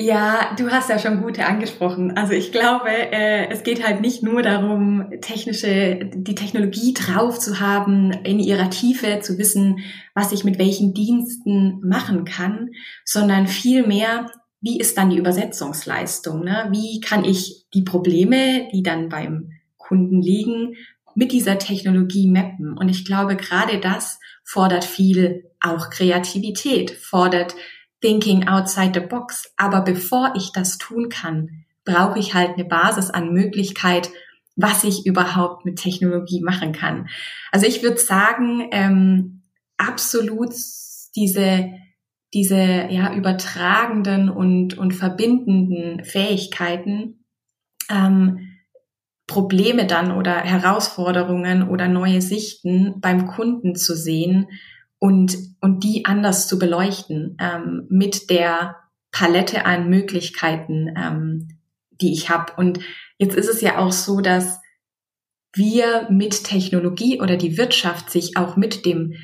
Ja, 0.00 0.54
du 0.56 0.70
hast 0.70 0.88
ja 0.90 1.00
schon 1.00 1.22
gute 1.22 1.44
angesprochen. 1.44 2.16
Also 2.16 2.32
ich 2.32 2.52
glaube, 2.52 2.88
äh, 2.88 3.48
es 3.50 3.64
geht 3.64 3.84
halt 3.84 4.00
nicht 4.00 4.22
nur 4.22 4.42
darum, 4.42 5.10
technische, 5.22 6.08
die 6.14 6.36
Technologie 6.36 6.94
drauf 6.94 7.40
zu 7.40 7.58
haben, 7.58 8.12
in 8.12 8.38
ihrer 8.38 8.70
Tiefe 8.70 9.18
zu 9.18 9.38
wissen, 9.38 9.80
was 10.14 10.30
ich 10.30 10.44
mit 10.44 10.56
welchen 10.56 10.94
Diensten 10.94 11.80
machen 11.80 12.24
kann, 12.24 12.70
sondern 13.04 13.48
vielmehr 13.48 14.30
wie 14.60 14.78
ist 14.78 14.96
dann 14.96 15.10
die 15.10 15.18
Übersetzungsleistung? 15.18 16.44
Ne? 16.44 16.68
Wie 16.70 17.00
kann 17.00 17.24
ich 17.24 17.66
die 17.74 17.82
Probleme, 17.82 18.68
die 18.72 18.84
dann 18.84 19.08
beim 19.08 19.50
Kunden 19.78 20.22
liegen, 20.22 20.76
mit 21.16 21.32
dieser 21.32 21.58
Technologie 21.58 22.30
mappen? 22.30 22.78
Und 22.78 22.88
ich 22.88 23.04
glaube, 23.04 23.34
gerade 23.34 23.80
das 23.80 24.20
fordert 24.44 24.84
viel 24.84 25.50
auch 25.60 25.90
Kreativität, 25.90 26.92
fordert 26.92 27.56
Thinking 28.00 28.48
outside 28.48 28.92
the 28.94 29.06
box. 29.06 29.52
Aber 29.56 29.80
bevor 29.82 30.32
ich 30.36 30.52
das 30.52 30.78
tun 30.78 31.08
kann, 31.08 31.64
brauche 31.84 32.18
ich 32.18 32.34
halt 32.34 32.54
eine 32.54 32.64
Basis 32.64 33.10
an 33.10 33.32
Möglichkeit, 33.32 34.10
was 34.56 34.84
ich 34.84 35.06
überhaupt 35.06 35.64
mit 35.64 35.78
Technologie 35.78 36.42
machen 36.42 36.72
kann. 36.72 37.08
Also 37.52 37.66
ich 37.66 37.82
würde 37.82 37.98
sagen, 37.98 38.68
ähm, 38.72 39.42
absolut 39.76 40.52
diese 41.16 41.72
diese 42.34 42.88
ja 42.90 43.14
übertragenden 43.14 44.28
und 44.28 44.76
und 44.76 44.92
verbindenden 44.92 46.04
Fähigkeiten 46.04 47.24
ähm, 47.88 48.58
Probleme 49.26 49.86
dann 49.86 50.12
oder 50.12 50.36
Herausforderungen 50.40 51.68
oder 51.68 51.88
neue 51.88 52.20
Sichten 52.20 53.00
beim 53.00 53.26
Kunden 53.26 53.76
zu 53.76 53.94
sehen 53.94 54.48
und 54.98 55.36
und 55.60 55.84
die 55.84 56.04
anders 56.04 56.48
zu 56.48 56.58
beleuchten 56.58 57.36
ähm, 57.40 57.86
mit 57.88 58.30
der 58.30 58.76
Palette 59.10 59.64
an 59.64 59.88
Möglichkeiten, 59.88 60.94
ähm, 60.96 61.48
die 61.90 62.12
ich 62.12 62.30
habe. 62.30 62.52
Und 62.56 62.80
jetzt 63.18 63.36
ist 63.36 63.48
es 63.48 63.60
ja 63.60 63.78
auch 63.78 63.92
so, 63.92 64.20
dass 64.20 64.60
wir 65.54 66.08
mit 66.10 66.44
Technologie 66.44 67.20
oder 67.20 67.36
die 67.36 67.56
Wirtschaft 67.56 68.10
sich 68.10 68.36
auch 68.36 68.56
mit 68.56 68.84
dem 68.84 69.14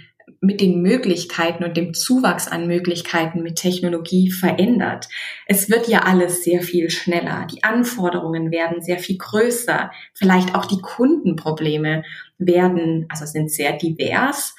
mit 0.40 0.60
den 0.60 0.82
Möglichkeiten 0.82 1.64
und 1.64 1.76
dem 1.76 1.94
Zuwachs 1.94 2.48
an 2.48 2.66
Möglichkeiten 2.66 3.42
mit 3.42 3.56
Technologie 3.56 4.30
verändert. 4.30 5.08
Es 5.46 5.70
wird 5.70 5.88
ja 5.88 6.00
alles 6.00 6.44
sehr 6.44 6.62
viel 6.62 6.90
schneller. 6.90 7.46
Die 7.50 7.62
Anforderungen 7.64 8.50
werden 8.50 8.82
sehr 8.82 8.98
viel 8.98 9.16
größer. 9.16 9.90
Vielleicht 10.12 10.54
auch 10.54 10.66
die 10.66 10.80
Kundenprobleme 10.80 12.04
werden, 12.38 13.06
also 13.08 13.24
sind 13.26 13.50
sehr 13.50 13.72
divers. 13.72 14.54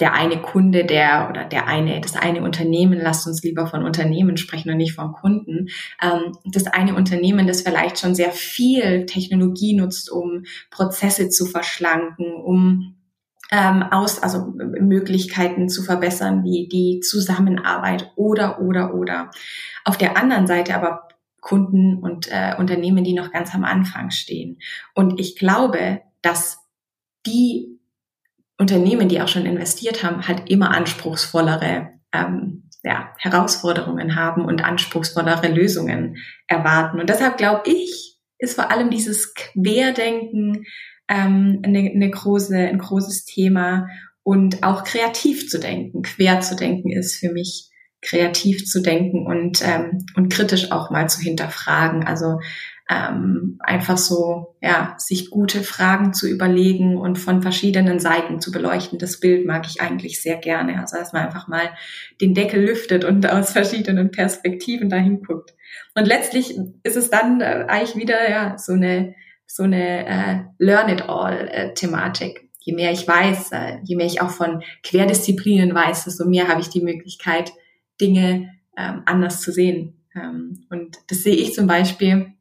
Der 0.00 0.12
eine 0.12 0.42
Kunde, 0.42 0.84
der 0.84 1.28
oder 1.30 1.44
der 1.44 1.68
eine, 1.68 2.00
das 2.00 2.16
eine 2.16 2.42
Unternehmen, 2.42 2.98
lasst 3.00 3.26
uns 3.26 3.42
lieber 3.42 3.66
von 3.66 3.84
Unternehmen 3.84 4.36
sprechen 4.36 4.70
und 4.70 4.76
nicht 4.76 4.94
von 4.94 5.12
Kunden. 5.12 5.68
Ähm, 6.02 6.32
das 6.44 6.66
eine 6.66 6.94
Unternehmen, 6.94 7.46
das 7.46 7.62
vielleicht 7.62 7.98
schon 7.98 8.14
sehr 8.14 8.32
viel 8.32 9.06
Technologie 9.06 9.74
nutzt, 9.74 10.10
um 10.10 10.44
Prozesse 10.70 11.28
zu 11.28 11.46
verschlanken, 11.46 12.34
um 12.34 12.96
ähm, 13.52 13.82
aus, 13.84 14.22
also 14.22 14.52
Möglichkeiten 14.56 15.68
zu 15.68 15.82
verbessern, 15.82 16.44
wie 16.44 16.68
die 16.68 17.00
Zusammenarbeit 17.00 18.10
oder, 18.16 18.60
oder, 18.60 18.94
oder. 18.94 19.30
Auf 19.84 19.96
der 19.96 20.16
anderen 20.16 20.46
Seite 20.46 20.74
aber 20.74 21.08
Kunden 21.40 21.98
und 21.98 22.26
äh, 22.30 22.54
Unternehmen, 22.58 23.04
die 23.04 23.12
noch 23.12 23.30
ganz 23.30 23.54
am 23.54 23.64
Anfang 23.64 24.10
stehen. 24.10 24.58
Und 24.94 25.20
ich 25.20 25.36
glaube, 25.36 26.00
dass 26.22 26.58
die 27.26 27.73
Unternehmen, 28.58 29.08
die 29.08 29.20
auch 29.20 29.28
schon 29.28 29.46
investiert 29.46 30.02
haben, 30.02 30.26
halt 30.26 30.48
immer 30.48 30.70
anspruchsvollere 30.70 31.90
ähm, 32.12 32.68
ja, 32.84 33.12
Herausforderungen 33.18 34.14
haben 34.14 34.44
und 34.44 34.64
anspruchsvollere 34.64 35.48
Lösungen 35.48 36.16
erwarten. 36.46 37.00
Und 37.00 37.08
deshalb 37.08 37.38
glaube 37.38 37.62
ich, 37.70 38.18
ist 38.38 38.54
vor 38.54 38.70
allem 38.70 38.90
dieses 38.90 39.34
Querdenken, 39.34 40.64
ähm, 41.08 41.60
eine, 41.62 41.78
eine 41.78 42.10
große, 42.10 42.56
ein 42.56 42.78
großes 42.78 43.24
Thema 43.24 43.88
und 44.22 44.62
auch 44.62 44.84
kreativ 44.84 45.48
zu 45.48 45.58
denken, 45.58 46.02
quer 46.02 46.40
zu 46.40 46.56
denken 46.56 46.90
ist 46.90 47.16
für 47.16 47.32
mich 47.32 47.70
kreativ 48.00 48.66
zu 48.66 48.82
denken 48.82 49.26
und 49.26 49.62
ähm, 49.66 50.04
und 50.14 50.30
kritisch 50.30 50.72
auch 50.72 50.90
mal 50.90 51.08
zu 51.08 51.20
hinterfragen. 51.20 52.04
Also 52.04 52.38
ähm, 52.88 53.58
einfach 53.60 53.96
so, 53.96 54.56
ja, 54.60 54.94
sich 54.98 55.30
gute 55.30 55.62
Fragen 55.62 56.12
zu 56.12 56.28
überlegen 56.28 56.96
und 56.98 57.18
von 57.18 57.40
verschiedenen 57.40 57.98
Seiten 57.98 58.40
zu 58.40 58.52
beleuchten. 58.52 58.98
Das 58.98 59.20
Bild 59.20 59.46
mag 59.46 59.66
ich 59.66 59.80
eigentlich 59.80 60.20
sehr 60.20 60.36
gerne. 60.36 60.80
Also, 60.80 60.98
dass 60.98 61.12
man 61.12 61.24
einfach 61.24 61.48
mal 61.48 61.70
den 62.20 62.34
Deckel 62.34 62.64
lüftet 62.64 63.04
und 63.04 63.26
aus 63.30 63.52
verschiedenen 63.52 64.10
Perspektiven 64.10 64.90
dahin 64.90 65.22
guckt. 65.22 65.54
Und 65.94 66.06
letztlich 66.06 66.58
ist 66.82 66.96
es 66.96 67.10
dann 67.10 67.40
äh, 67.40 67.64
eigentlich 67.68 67.96
wieder, 67.96 68.28
ja, 68.28 68.58
so 68.58 68.72
eine 68.72 69.14
so 69.46 69.62
eine 69.62 70.06
äh, 70.06 70.40
Learn-it-all-Thematik. 70.58 72.38
Äh, 72.38 72.48
je 72.60 72.74
mehr 72.74 72.92
ich 72.92 73.06
weiß, 73.06 73.52
äh, 73.52 73.78
je 73.84 73.96
mehr 73.96 74.06
ich 74.06 74.20
auch 74.20 74.30
von 74.30 74.62
Querdisziplinen 74.82 75.74
weiß, 75.74 76.04
desto 76.04 76.24
mehr 76.24 76.48
habe 76.48 76.60
ich 76.60 76.70
die 76.70 76.82
Möglichkeit, 76.82 77.52
Dinge 78.00 78.50
ähm, 78.76 79.02
anders 79.04 79.40
zu 79.40 79.52
sehen. 79.52 80.04
Ähm, 80.16 80.64
und 80.70 80.98
das 81.08 81.22
sehe 81.22 81.36
ich 81.36 81.54
zum 81.54 81.66
Beispiel 81.66 82.33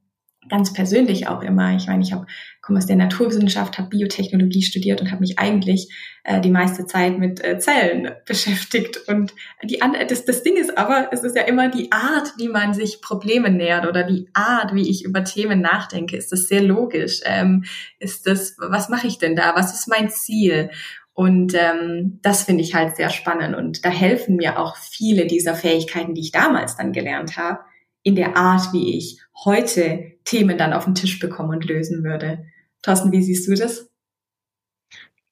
ganz 0.49 0.73
persönlich 0.73 1.27
auch 1.27 1.41
immer. 1.41 1.75
Ich 1.75 1.87
meine, 1.87 2.03
ich 2.03 2.13
habe 2.13 2.25
komme 2.63 2.79
aus 2.79 2.85
der 2.85 2.95
Naturwissenschaft, 2.95 3.77
habe 3.77 3.89
Biotechnologie 3.89 4.61
studiert 4.61 5.01
und 5.01 5.11
habe 5.11 5.19
mich 5.19 5.37
eigentlich 5.37 5.93
äh, 6.23 6.39
die 6.39 6.49
meiste 6.49 6.85
Zeit 6.85 7.19
mit 7.19 7.43
äh, 7.43 7.59
Zellen 7.59 8.11
beschäftigt. 8.25 9.01
Und 9.07 9.33
die 9.63 9.81
das, 10.07 10.23
das 10.23 10.43
Ding 10.43 10.55
ist 10.55 10.77
aber, 10.77 11.09
es 11.11 11.23
ist 11.23 11.35
ja 11.35 11.43
immer 11.43 11.69
die 11.69 11.91
Art, 11.91 12.33
wie 12.37 12.47
man 12.47 12.73
sich 12.73 13.01
Probleme 13.01 13.49
nähert 13.49 13.85
oder 13.85 14.03
die 14.03 14.29
Art, 14.33 14.73
wie 14.73 14.89
ich 14.89 15.03
über 15.03 15.25
Themen 15.25 15.59
nachdenke. 15.59 16.15
Ist 16.15 16.31
das 16.31 16.47
sehr 16.47 16.61
logisch? 16.61 17.19
Ähm, 17.25 17.65
ist 17.99 18.25
das, 18.27 18.55
was 18.57 18.87
mache 18.87 19.07
ich 19.07 19.17
denn 19.17 19.35
da? 19.35 19.55
Was 19.55 19.73
ist 19.73 19.89
mein 19.89 20.09
Ziel? 20.09 20.69
Und 21.13 21.53
ähm, 21.55 22.19
das 22.21 22.43
finde 22.43 22.63
ich 22.63 22.73
halt 22.73 22.95
sehr 22.95 23.09
spannend. 23.09 23.57
Und 23.57 23.83
da 23.83 23.89
helfen 23.89 24.37
mir 24.37 24.57
auch 24.57 24.77
viele 24.77 25.27
dieser 25.27 25.53
Fähigkeiten, 25.53 26.13
die 26.13 26.21
ich 26.21 26.31
damals 26.31 26.77
dann 26.77 26.93
gelernt 26.93 27.35
habe, 27.35 27.59
in 28.03 28.15
der 28.15 28.37
Art, 28.37 28.73
wie 28.73 28.97
ich 28.97 29.19
heute 29.43 30.13
Themen 30.25 30.57
dann 30.57 30.73
auf 30.73 30.85
den 30.85 30.95
Tisch 30.95 31.19
bekommen 31.19 31.49
und 31.49 31.65
lösen 31.65 32.03
würde. 32.03 32.45
Thorsten, 32.81 33.11
wie 33.11 33.23
siehst 33.23 33.47
du 33.47 33.55
das? 33.55 33.89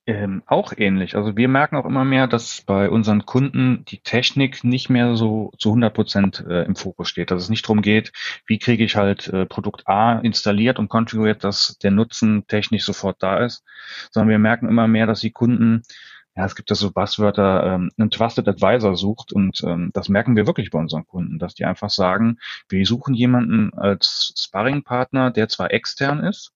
Ähm, 0.08 0.42
auch 0.48 0.74
ähnlich. 0.76 1.16
Also 1.16 1.38
wir 1.38 1.48
merken 1.48 1.76
auch 1.76 1.86
immer 1.86 2.04
mehr, 2.04 2.26
dass 2.26 2.62
bei 2.62 2.90
unseren 2.90 3.28
Kunden 3.28 3.86
die 3.86 4.00
Technik 4.00 4.64
nicht 4.64 4.90
mehr 4.90 5.16
so 5.16 5.52
zu 5.60 5.70
100 5.70 5.94
Prozent 5.94 6.46
äh, 6.50 6.64
im 6.64 6.76
Fokus 6.76 7.08
steht. 7.08 7.30
Dass 7.30 7.44
es 7.44 7.50
nicht 7.50 7.66
darum 7.66 7.84
geht, 7.84 8.12
wie 8.48 8.58
kriege 8.58 8.84
ich 8.84 8.96
halt 8.96 9.28
äh, 9.28 9.46
Produkt 9.46 9.88
A 9.88 10.18
installiert 10.20 10.80
und 10.80 10.90
konfiguriert, 10.90 11.44
dass 11.44 11.78
der 11.84 11.92
Nutzen 11.92 12.48
technisch 12.48 12.84
sofort 12.84 13.22
da 13.22 13.46
ist, 13.46 13.64
sondern 14.10 14.30
wir 14.30 14.40
merken 14.40 14.68
immer 14.68 14.88
mehr, 14.88 15.06
dass 15.06 15.20
die 15.20 15.32
Kunden 15.32 15.84
ja, 16.36 16.46
es 16.46 16.56
gibt 16.56 16.70
ja 16.70 16.76
so 16.76 16.92
Buzzwörter, 16.92 17.64
ähm, 17.66 17.92
einen 17.98 18.10
Trusted 18.10 18.48
Advisor 18.48 18.96
sucht 18.96 19.34
und 19.34 19.62
ähm, 19.66 19.92
das 19.94 20.08
merken 20.08 20.36
wir 20.36 20.48
wirklich 20.48 20.70
bei 20.72 20.80
unseren 20.80 21.06
Kunden, 21.06 21.40
dass 21.40 21.56
die 21.56 21.66
einfach 21.66 21.90
sagen, 21.90 22.38
wir 22.70 22.86
suchen 22.86 23.14
jemanden 23.14 23.74
als 23.74 24.34
Sparringpartner, 24.38 25.32
der 25.32 25.50
zwar 25.50 25.72
extern 25.72 26.24
ist, 26.24 26.54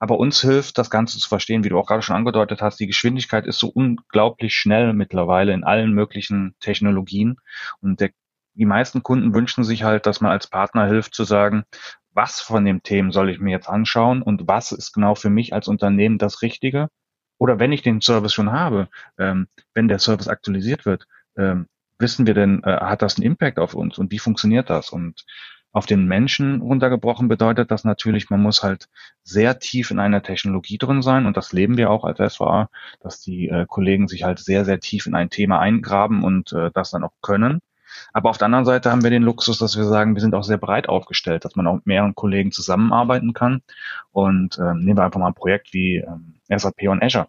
aber 0.00 0.18
uns 0.18 0.40
hilft, 0.40 0.78
das 0.78 0.90
Ganze 0.90 1.18
zu 1.18 1.28
verstehen, 1.28 1.62
wie 1.62 1.68
du 1.68 1.78
auch 1.78 1.86
gerade 1.86 2.02
schon 2.02 2.16
angedeutet 2.16 2.62
hast. 2.62 2.80
Die 2.80 2.86
Geschwindigkeit 2.86 3.46
ist 3.46 3.58
so 3.58 3.68
unglaublich 3.68 4.54
schnell 4.54 4.94
mittlerweile 4.94 5.52
in 5.52 5.64
allen 5.64 5.92
möglichen 5.92 6.54
Technologien 6.60 7.36
und 7.80 8.00
der, 8.00 8.10
die 8.54 8.66
meisten 8.66 9.02
Kunden 9.02 9.34
wünschen 9.34 9.62
sich 9.62 9.82
halt, 9.82 10.06
dass 10.06 10.20
man 10.22 10.32
als 10.32 10.46
Partner 10.46 10.86
hilft 10.86 11.14
zu 11.14 11.24
sagen, 11.24 11.64
was 12.12 12.40
von 12.40 12.64
dem 12.64 12.82
Themen 12.82 13.12
soll 13.12 13.28
ich 13.28 13.40
mir 13.40 13.50
jetzt 13.50 13.68
anschauen 13.68 14.22
und 14.22 14.48
was 14.48 14.72
ist 14.72 14.92
genau 14.92 15.14
für 15.14 15.30
mich 15.30 15.52
als 15.52 15.68
Unternehmen 15.68 16.18
das 16.18 16.40
Richtige 16.42 16.88
oder 17.38 17.58
wenn 17.58 17.72
ich 17.72 17.82
den 17.82 18.00
Service 18.00 18.32
schon 18.32 18.52
habe, 18.52 18.88
ähm, 19.18 19.48
wenn 19.74 19.88
der 19.88 19.98
Service 19.98 20.28
aktualisiert 20.28 20.86
wird, 20.86 21.06
ähm, 21.36 21.66
wissen 21.98 22.26
wir 22.26 22.34
denn, 22.34 22.62
äh, 22.64 22.78
hat 22.80 23.02
das 23.02 23.16
einen 23.16 23.26
Impact 23.26 23.58
auf 23.58 23.74
uns 23.74 23.98
und 23.98 24.10
wie 24.10 24.18
funktioniert 24.18 24.70
das? 24.70 24.90
Und 24.90 25.24
auf 25.72 25.86
den 25.86 26.06
Menschen 26.06 26.62
runtergebrochen 26.62 27.28
bedeutet 27.28 27.70
das 27.70 27.84
natürlich, 27.84 28.30
man 28.30 28.42
muss 28.42 28.62
halt 28.62 28.88
sehr 29.22 29.58
tief 29.58 29.90
in 29.90 29.98
einer 29.98 30.22
Technologie 30.22 30.78
drin 30.78 31.02
sein 31.02 31.26
und 31.26 31.36
das 31.36 31.52
leben 31.52 31.76
wir 31.76 31.90
auch 31.90 32.04
als 32.04 32.34
SVA, 32.34 32.70
dass 33.00 33.20
die 33.20 33.48
äh, 33.48 33.66
Kollegen 33.66 34.08
sich 34.08 34.24
halt 34.24 34.38
sehr, 34.38 34.64
sehr 34.64 34.80
tief 34.80 35.06
in 35.06 35.14
ein 35.14 35.30
Thema 35.30 35.60
eingraben 35.60 36.24
und 36.24 36.52
äh, 36.52 36.70
das 36.72 36.90
dann 36.90 37.04
auch 37.04 37.12
können. 37.22 37.60
Aber 38.12 38.30
auf 38.30 38.38
der 38.38 38.46
anderen 38.46 38.64
Seite 38.64 38.90
haben 38.90 39.02
wir 39.02 39.10
den 39.10 39.22
Luxus, 39.22 39.58
dass 39.58 39.76
wir 39.76 39.84
sagen, 39.84 40.14
wir 40.14 40.20
sind 40.20 40.34
auch 40.34 40.44
sehr 40.44 40.58
breit 40.58 40.88
aufgestellt, 40.88 41.44
dass 41.44 41.56
man 41.56 41.66
auch 41.66 41.74
mit 41.74 41.86
mehreren 41.86 42.14
Kollegen 42.14 42.52
zusammenarbeiten 42.52 43.32
kann. 43.32 43.62
Und 44.12 44.58
ähm, 44.58 44.80
nehmen 44.80 44.98
wir 44.98 45.04
einfach 45.04 45.20
mal 45.20 45.28
ein 45.28 45.34
Projekt 45.34 45.72
wie 45.72 45.96
ähm, 45.96 46.34
SAP 46.48 46.88
und 46.88 47.02
Azure. 47.02 47.28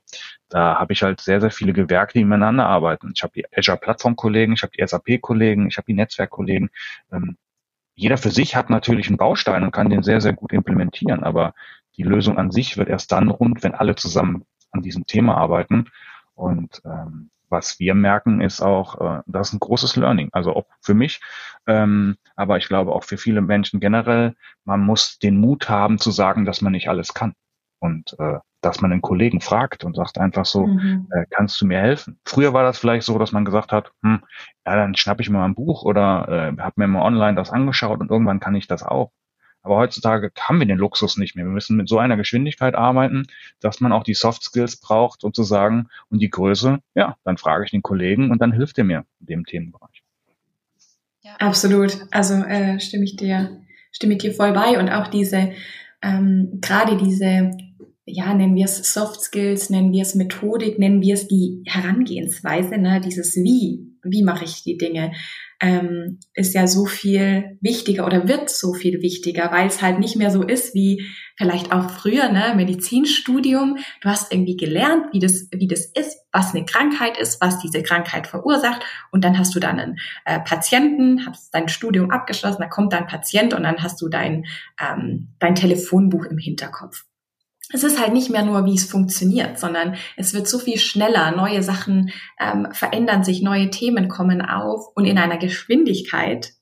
Da 0.49 0.79
habe 0.79 0.93
ich 0.93 1.03
halt 1.03 1.21
sehr, 1.21 1.41
sehr 1.41 1.51
viele 1.51 1.73
Gewerke, 1.73 2.13
die 2.13 2.23
miteinander 2.23 2.65
arbeiten. 2.65 3.11
Ich 3.13 3.23
habe 3.23 3.33
die 3.35 3.45
Azure-Plattform-Kollegen, 3.55 4.53
ich 4.53 4.63
habe 4.63 4.71
die 4.77 4.85
SAP-Kollegen, 4.85 5.67
ich 5.67 5.77
habe 5.77 5.85
die 5.85 5.93
Netzwerkkollegen. 5.93 6.69
Ähm, 7.11 7.37
jeder 7.95 8.17
für 8.17 8.31
sich 8.31 8.55
hat 8.55 8.69
natürlich 8.69 9.07
einen 9.07 9.17
Baustein 9.17 9.63
und 9.63 9.71
kann 9.71 9.89
den 9.89 10.03
sehr, 10.03 10.21
sehr 10.21 10.33
gut 10.33 10.53
implementieren, 10.53 11.23
aber 11.23 11.53
die 11.97 12.03
Lösung 12.03 12.37
an 12.37 12.49
sich 12.49 12.77
wird 12.77 12.87
erst 12.87 13.11
dann 13.11 13.29
rund, 13.29 13.61
wenn 13.61 13.75
alle 13.75 13.95
zusammen 13.95 14.45
an 14.71 14.81
diesem 14.81 15.05
Thema 15.05 15.35
arbeiten. 15.35 15.89
Und 16.33 16.81
ähm, 16.85 17.29
was 17.49 17.79
wir 17.79 17.95
merken, 17.95 18.41
ist 18.41 18.61
auch, 18.61 18.99
äh, 19.01 19.21
das 19.27 19.49
ist 19.49 19.53
ein 19.53 19.59
großes 19.59 19.95
Learning. 19.95 20.29
Also 20.31 20.55
auch 20.55 20.65
für 20.81 20.93
mich, 20.93 21.21
ähm, 21.67 22.17
aber 22.35 22.57
ich 22.57 22.67
glaube 22.67 22.93
auch 22.93 23.03
für 23.03 23.17
viele 23.17 23.41
Menschen 23.41 23.79
generell, 23.79 24.35
man 24.65 24.81
muss 24.81 25.19
den 25.19 25.39
Mut 25.39 25.69
haben 25.69 25.97
zu 25.97 26.11
sagen, 26.11 26.45
dass 26.45 26.61
man 26.61 26.71
nicht 26.71 26.89
alles 26.89 27.13
kann. 27.13 27.33
Und 27.79 28.15
äh, 28.19 28.39
dass 28.61 28.81
man 28.81 28.91
einen 28.91 29.01
Kollegen 29.01 29.39
fragt 29.39 29.83
und 29.85 29.95
sagt 29.95 30.17
einfach 30.17 30.45
so, 30.45 30.67
mhm. 30.67 31.07
äh, 31.11 31.25
kannst 31.29 31.61
du 31.61 31.65
mir 31.65 31.79
helfen? 31.79 32.19
Früher 32.25 32.53
war 32.53 32.63
das 32.63 32.77
vielleicht 32.77 33.05
so, 33.05 33.17
dass 33.17 33.31
man 33.31 33.45
gesagt 33.45 33.71
hat, 33.71 33.91
hm, 34.03 34.21
ja, 34.65 34.75
dann 34.75 34.95
schnapp 34.95 35.21
ich 35.21 35.29
mir 35.29 35.37
mal 35.37 35.45
ein 35.45 35.55
Buch 35.55 35.83
oder 35.83 36.27
äh, 36.57 36.61
habe 36.61 36.73
mir 36.75 36.87
mal 36.87 37.03
online 37.03 37.35
das 37.35 37.51
angeschaut 37.51 38.01
und 38.01 38.11
irgendwann 38.11 38.39
kann 38.39 38.55
ich 38.55 38.67
das 38.67 38.83
auch. 38.83 39.11
Aber 39.61 39.77
heutzutage 39.77 40.31
haben 40.39 40.59
wir 40.59 40.65
den 40.65 40.77
Luxus 40.77 41.17
nicht 41.17 41.35
mehr. 41.35 41.45
Wir 41.45 41.51
müssen 41.51 41.77
mit 41.77 41.89
so 41.89 41.99
einer 41.99 42.17
Geschwindigkeit 42.17 42.75
arbeiten, 42.75 43.27
dass 43.59 43.81
man 43.81 43.91
auch 43.91 44.03
die 44.03 44.13
Soft 44.13 44.43
Skills 44.43 44.77
braucht, 44.77 45.21
sozusagen, 45.21 45.89
und 46.09 46.21
die 46.21 46.29
Größe. 46.29 46.79
Ja, 46.95 47.17
dann 47.23 47.37
frage 47.37 47.65
ich 47.65 47.71
den 47.71 47.81
Kollegen 47.81 48.31
und 48.31 48.41
dann 48.41 48.51
hilft 48.51 48.77
er 48.77 48.83
mir 48.85 49.05
in 49.19 49.25
dem 49.25 49.45
Themenbereich. 49.45 50.03
Ja. 51.21 51.35
Absolut. 51.39 51.97
Also 52.11 52.35
äh, 52.35 52.79
stimme 52.79 53.03
ich 53.03 53.15
dir, 53.15 53.61
stimme 53.91 54.13
ich 54.13 54.19
dir 54.19 54.33
voll 54.33 54.53
bei 54.53 54.79
und 54.79 54.89
auch 54.89 55.07
diese 55.07 55.51
ähm, 56.01 56.59
gerade 56.61 56.97
diese 56.97 57.51
ja, 58.11 58.33
nennen 58.33 58.55
wir 58.55 58.65
es 58.65 58.93
Soft 58.93 59.21
Skills, 59.21 59.69
nennen 59.69 59.91
wir 59.91 60.01
es 60.01 60.15
Methodik, 60.15 60.79
nennen 60.79 61.01
wir 61.01 61.13
es 61.13 61.27
die 61.27 61.61
Herangehensweise, 61.65 62.77
ne, 62.77 63.01
dieses 63.01 63.35
Wie, 63.35 63.85
wie 64.03 64.23
mache 64.23 64.45
ich 64.45 64.63
die 64.63 64.77
Dinge, 64.77 65.11
ähm, 65.61 66.19
ist 66.33 66.53
ja 66.53 66.67
so 66.67 66.85
viel 66.85 67.57
wichtiger 67.61 68.05
oder 68.05 68.27
wird 68.27 68.49
so 68.49 68.73
viel 68.73 69.01
wichtiger, 69.01 69.51
weil 69.51 69.67
es 69.67 69.81
halt 69.81 69.99
nicht 69.99 70.15
mehr 70.15 70.31
so 70.31 70.43
ist 70.43 70.73
wie 70.73 71.05
vielleicht 71.37 71.71
auch 71.71 71.89
früher, 71.89 72.29
ne, 72.29 72.53
Medizinstudium. 72.55 73.77
Du 74.01 74.09
hast 74.09 74.31
irgendwie 74.31 74.57
gelernt, 74.57 75.05
wie 75.11 75.19
das, 75.19 75.47
wie 75.51 75.67
das 75.67 75.85
ist, 75.85 76.17
was 76.31 76.53
eine 76.53 76.65
Krankheit 76.65 77.17
ist, 77.17 77.41
was 77.41 77.59
diese 77.59 77.83
Krankheit 77.83 78.27
verursacht, 78.27 78.83
und 79.11 79.23
dann 79.23 79.37
hast 79.37 79.55
du 79.55 79.59
dann 79.59 79.79
einen 79.79 79.99
äh, 80.25 80.39
Patienten, 80.39 81.25
hast 81.25 81.53
dein 81.53 81.67
Studium 81.67 82.11
abgeschlossen, 82.11 82.61
da 82.61 82.67
kommt 82.67 82.93
dein 82.93 83.07
Patient 83.07 83.53
und 83.53 83.63
dann 83.63 83.81
hast 83.83 84.01
du 84.01 84.07
dein 84.09 84.45
ähm, 84.79 85.29
dein 85.39 85.55
Telefonbuch 85.55 86.25
im 86.25 86.37
Hinterkopf 86.37 87.05
es 87.71 87.83
ist 87.83 87.99
halt 87.99 88.13
nicht 88.13 88.29
mehr 88.29 88.43
nur, 88.43 88.65
wie 88.65 88.73
es 88.73 88.85
funktioniert, 88.85 89.59
sondern 89.59 89.95
es 90.17 90.33
wird 90.33 90.47
so 90.47 90.57
viel 90.57 90.77
schneller. 90.77 91.31
Neue 91.31 91.61
Sachen 91.61 92.11
ähm, 92.39 92.67
verändern 92.71 93.23
sich, 93.23 93.41
neue 93.41 93.69
Themen 93.69 94.07
kommen 94.07 94.41
auf 94.41 94.87
und 94.95 95.05
in 95.05 95.17
einer 95.17 95.37
Geschwindigkeit, 95.37 96.53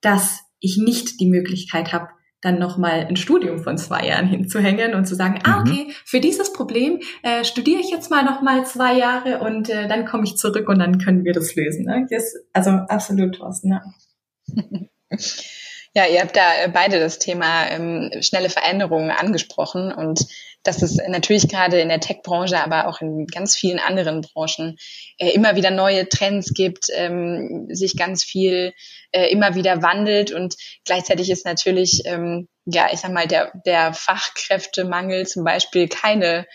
dass 0.00 0.40
ich 0.60 0.76
nicht 0.76 1.20
die 1.20 1.28
Möglichkeit 1.28 1.92
habe, 1.92 2.08
dann 2.42 2.58
nochmal 2.58 3.06
ein 3.08 3.16
Studium 3.16 3.62
von 3.62 3.78
zwei 3.78 4.08
Jahren 4.08 4.26
hinzuhängen 4.26 4.94
und 4.94 5.06
zu 5.06 5.14
sagen, 5.14 5.38
ah, 5.44 5.60
mhm. 5.60 5.70
okay, 5.70 5.94
für 6.04 6.20
dieses 6.20 6.52
Problem 6.52 7.00
äh, 7.22 7.44
studiere 7.44 7.80
ich 7.80 7.90
jetzt 7.90 8.10
mal 8.10 8.24
nochmal 8.24 8.66
zwei 8.66 8.98
Jahre 8.98 9.38
und 9.38 9.70
äh, 9.70 9.88
dann 9.88 10.04
komme 10.04 10.24
ich 10.24 10.36
zurück 10.36 10.68
und 10.68 10.80
dann 10.80 10.98
können 10.98 11.24
wir 11.24 11.32
das 11.32 11.54
lösen. 11.54 11.86
Ne? 11.86 12.06
Das, 12.10 12.34
also 12.52 12.70
absolut, 12.70 13.36
Thorsten. 13.36 13.68
Ne? 13.70 14.88
Ja, 15.94 16.06
ihr 16.06 16.20
habt 16.20 16.36
da 16.36 16.54
äh, 16.54 16.68
beide 16.68 17.00
das 17.00 17.18
Thema 17.18 17.68
ähm, 17.68 18.10
schnelle 18.20 18.48
Veränderungen 18.48 19.10
angesprochen 19.10 19.92
und 19.92 20.26
dass 20.62 20.80
es 20.80 20.96
natürlich 21.08 21.48
gerade 21.48 21.80
in 21.80 21.88
der 21.88 22.00
Tech-Branche, 22.00 22.62
aber 22.62 22.86
auch 22.86 23.00
in 23.00 23.26
ganz 23.26 23.56
vielen 23.56 23.78
anderen 23.78 24.22
Branchen 24.22 24.78
äh, 25.18 25.30
immer 25.30 25.56
wieder 25.56 25.70
neue 25.70 26.08
Trends 26.08 26.54
gibt, 26.54 26.86
ähm, 26.94 27.66
sich 27.70 27.96
ganz 27.96 28.24
viel 28.24 28.72
äh, 29.10 29.30
immer 29.30 29.54
wieder 29.54 29.82
wandelt 29.82 30.32
und 30.32 30.56
gleichzeitig 30.84 31.30
ist 31.30 31.44
natürlich, 31.44 32.02
ähm, 32.06 32.48
ja, 32.64 32.88
ich 32.92 33.00
sag 33.00 33.12
mal, 33.12 33.26
der, 33.26 33.52
der 33.66 33.92
Fachkräftemangel 33.92 35.26
zum 35.26 35.44
Beispiel 35.44 35.88
keine, 35.88 36.46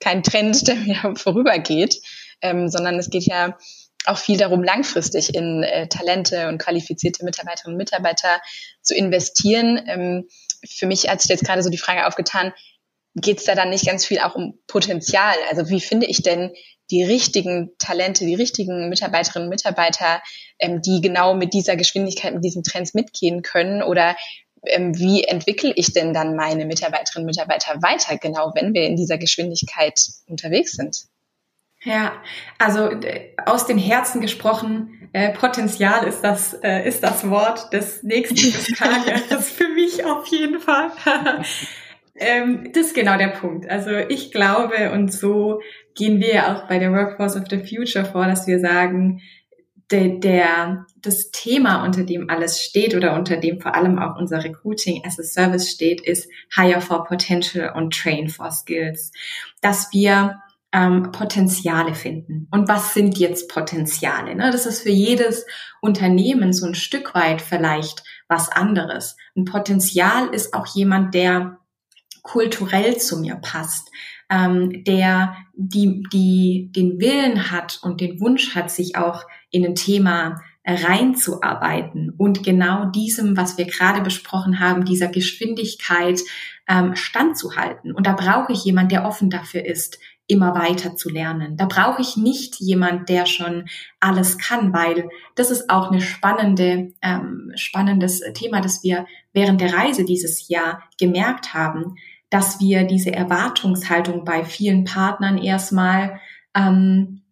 kein 0.00 0.22
Trend, 0.22 0.66
der 0.68 0.76
mir 0.76 1.14
vorübergeht, 1.16 2.00
ähm, 2.40 2.68
sondern 2.68 2.98
es 2.98 3.10
geht 3.10 3.26
ja 3.26 3.58
auch 4.06 4.18
viel 4.18 4.38
darum, 4.38 4.62
langfristig 4.62 5.34
in 5.34 5.62
äh, 5.62 5.88
Talente 5.88 6.48
und 6.48 6.58
qualifizierte 6.58 7.24
Mitarbeiterinnen 7.24 7.74
und 7.74 7.78
Mitarbeiter 7.78 8.40
zu 8.82 8.94
investieren. 8.94 9.80
Ähm, 9.86 10.28
für 10.68 10.86
mich 10.86 11.08
hat 11.08 11.20
sich 11.20 11.30
jetzt 11.30 11.44
gerade 11.44 11.62
so 11.62 11.70
die 11.70 11.78
Frage 11.78 12.06
aufgetan, 12.06 12.52
geht 13.14 13.38
es 13.38 13.44
da 13.44 13.54
dann 13.54 13.70
nicht 13.70 13.86
ganz 13.86 14.04
viel 14.04 14.18
auch 14.20 14.34
um 14.34 14.58
Potenzial? 14.66 15.34
Also 15.50 15.68
wie 15.70 15.80
finde 15.80 16.06
ich 16.06 16.22
denn 16.22 16.52
die 16.90 17.02
richtigen 17.02 17.70
Talente, 17.78 18.24
die 18.24 18.34
richtigen 18.34 18.88
Mitarbeiterinnen 18.88 19.46
und 19.46 19.50
Mitarbeiter, 19.50 20.22
ähm, 20.58 20.82
die 20.82 21.00
genau 21.00 21.34
mit 21.34 21.52
dieser 21.52 21.76
Geschwindigkeit, 21.76 22.34
mit 22.34 22.44
diesen 22.44 22.62
Trends 22.62 22.94
mitgehen 22.94 23.42
können? 23.42 23.82
Oder 23.82 24.16
ähm, 24.66 24.96
wie 24.96 25.24
entwickle 25.24 25.72
ich 25.74 25.92
denn 25.92 26.12
dann 26.12 26.36
meine 26.36 26.66
Mitarbeiterinnen 26.66 27.24
und 27.24 27.34
Mitarbeiter 27.34 27.82
weiter, 27.82 28.18
genau 28.18 28.52
wenn 28.54 28.74
wir 28.74 28.82
in 28.82 28.96
dieser 28.96 29.18
Geschwindigkeit 29.18 30.00
unterwegs 30.26 30.72
sind? 30.72 31.06
Ja, 31.86 32.14
also 32.58 32.90
aus 33.44 33.68
dem 33.68 33.78
Herzen 33.78 34.20
gesprochen, 34.20 35.08
äh, 35.12 35.32
Potenzial 35.32 36.04
ist 36.08 36.20
das, 36.22 36.52
äh, 36.52 36.80
ist 36.84 37.04
das 37.04 37.30
Wort 37.30 37.72
des 37.72 38.02
nächsten 38.02 38.36
Fiskaljahres 38.36 39.52
für 39.52 39.68
mich 39.68 40.04
auf 40.04 40.26
jeden 40.26 40.58
Fall. 40.58 40.90
ähm, 42.16 42.72
das 42.72 42.88
ist 42.88 42.94
genau 42.96 43.16
der 43.16 43.28
Punkt. 43.28 43.70
Also 43.70 43.92
ich 43.92 44.32
glaube 44.32 44.90
und 44.90 45.12
so 45.12 45.60
gehen 45.94 46.20
wir 46.20 46.48
auch 46.48 46.66
bei 46.66 46.80
der 46.80 46.90
Workforce 46.90 47.36
of 47.36 47.44
the 47.48 47.64
Future 47.64 48.04
vor, 48.04 48.26
dass 48.26 48.48
wir 48.48 48.58
sagen, 48.58 49.22
der, 49.92 50.08
der, 50.08 50.86
das 51.00 51.30
Thema, 51.30 51.84
unter 51.84 52.02
dem 52.02 52.28
alles 52.28 52.60
steht 52.60 52.96
oder 52.96 53.14
unter 53.14 53.36
dem 53.36 53.60
vor 53.60 53.76
allem 53.76 54.00
auch 54.00 54.18
unser 54.18 54.42
Recruiting 54.42 55.04
as 55.06 55.20
a 55.20 55.22
Service 55.22 55.70
steht, 55.70 56.00
ist 56.00 56.28
Hire 56.52 56.80
for 56.80 57.04
Potential 57.04 57.72
und 57.76 57.94
Train 57.94 58.28
for 58.28 58.50
Skills. 58.50 59.12
Dass 59.60 59.92
wir 59.92 60.40
ähm, 60.72 61.10
Potenziale 61.12 61.94
finden. 61.94 62.48
Und 62.50 62.68
was 62.68 62.94
sind 62.94 63.18
jetzt 63.18 63.48
Potenziale? 63.48 64.34
Ne? 64.34 64.50
Das 64.50 64.66
ist 64.66 64.82
für 64.82 64.90
jedes 64.90 65.46
Unternehmen 65.80 66.52
so 66.52 66.66
ein 66.66 66.74
Stück 66.74 67.14
weit 67.14 67.40
vielleicht 67.40 68.02
was 68.28 68.50
anderes. 68.50 69.16
Ein 69.36 69.44
Potenzial 69.44 70.28
ist 70.28 70.54
auch 70.54 70.66
jemand, 70.66 71.14
der 71.14 71.58
kulturell 72.22 72.96
zu 72.96 73.20
mir 73.20 73.36
passt, 73.36 73.90
ähm, 74.28 74.84
der 74.84 75.36
die, 75.54 76.02
die 76.12 76.72
den 76.74 77.00
Willen 77.00 77.50
hat 77.50 77.78
und 77.82 78.00
den 78.00 78.20
Wunsch 78.20 78.54
hat, 78.54 78.70
sich 78.70 78.96
auch 78.96 79.22
in 79.50 79.64
ein 79.64 79.76
Thema 79.76 80.40
reinzuarbeiten 80.66 82.10
und 82.10 82.42
genau 82.42 82.86
diesem, 82.86 83.36
was 83.36 83.56
wir 83.56 83.66
gerade 83.66 84.00
besprochen 84.00 84.58
haben, 84.58 84.84
dieser 84.84 85.06
Geschwindigkeit 85.06 86.20
ähm, 86.68 86.96
standzuhalten. 86.96 87.94
Und 87.94 88.08
da 88.08 88.14
brauche 88.14 88.52
ich 88.52 88.64
jemand, 88.64 88.90
der 88.90 89.06
offen 89.06 89.30
dafür 89.30 89.64
ist, 89.64 90.00
immer 90.28 90.54
weiter 90.54 90.96
zu 90.96 91.08
lernen. 91.08 91.56
Da 91.56 91.66
brauche 91.66 92.02
ich 92.02 92.16
nicht 92.16 92.56
jemand, 92.56 93.08
der 93.08 93.26
schon 93.26 93.66
alles 94.00 94.38
kann, 94.38 94.72
weil 94.72 95.08
das 95.34 95.50
ist 95.50 95.70
auch 95.70 95.90
eine 95.90 96.00
spannende, 96.00 96.92
ähm, 97.02 97.52
spannendes 97.54 98.20
Thema, 98.34 98.60
das 98.60 98.82
wir 98.82 99.06
während 99.32 99.60
der 99.60 99.72
Reise 99.72 100.04
dieses 100.04 100.48
Jahr 100.48 100.82
gemerkt 100.98 101.54
haben, 101.54 101.96
dass 102.30 102.60
wir 102.60 102.84
diese 102.84 103.12
Erwartungshaltung 103.12 104.24
bei 104.24 104.44
vielen 104.44 104.84
Partnern 104.84 105.38
erstmal 105.38 106.20
ähm, 106.54 107.22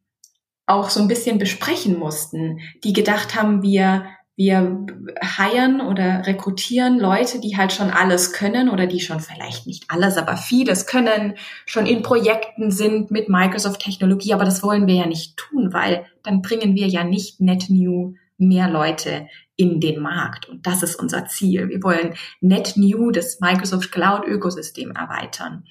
auch 0.67 0.89
so 0.89 1.01
ein 1.01 1.09
bisschen 1.09 1.39
besprechen 1.39 1.99
mussten, 1.99 2.61
die 2.85 2.93
gedacht 2.93 3.35
haben, 3.35 3.63
wir 3.63 4.07
wir 4.37 4.87
heiern 5.23 5.81
oder 5.81 6.27
rekrutieren 6.27 6.99
Leute, 6.99 7.41
die 7.41 7.57
halt 7.57 7.73
schon 7.73 7.91
alles 7.91 8.33
können 8.33 8.69
oder 8.69 8.87
die 8.87 9.01
schon 9.01 9.21
vielleicht 9.21 9.67
nicht 9.67 9.85
alles, 9.89 10.17
aber 10.17 10.37
vieles 10.37 10.87
können, 10.87 11.35
schon 11.67 11.87
in 11.87 12.03
Projekten 12.03 12.73
sind 12.73 13.13
mit 13.13 13.29
Microsoft-Technologie. 13.29 14.35
Aber 14.35 14.45
das 14.45 14.63
wollen 14.65 14.89
wir 14.89 14.95
ja 14.95 15.07
nicht 15.07 15.37
tun, 15.37 15.73
weil 15.73 16.07
dann 16.25 16.43
bringen 16.43 16.75
wir 16.75 16.89
ja 16.89 17.05
nicht 17.05 17.41
net 17.41 17.67
new 17.69 18.15
mehr 18.37 18.69
Leute 18.69 19.29
in 19.57 19.81
den 19.81 20.01
Markt. 20.01 20.49
Und 20.49 20.67
das 20.67 20.83
ist 20.83 20.97
unser 20.97 21.27
Ziel. 21.27 21.69
Wir 21.69 21.83
wollen 21.85 22.15
net 22.41 22.73
new 22.77 23.13
das 23.13 23.39
Microsoft 23.39 23.93
Cloud-Ökosystem 23.93 24.91
erweitern. 24.91 25.65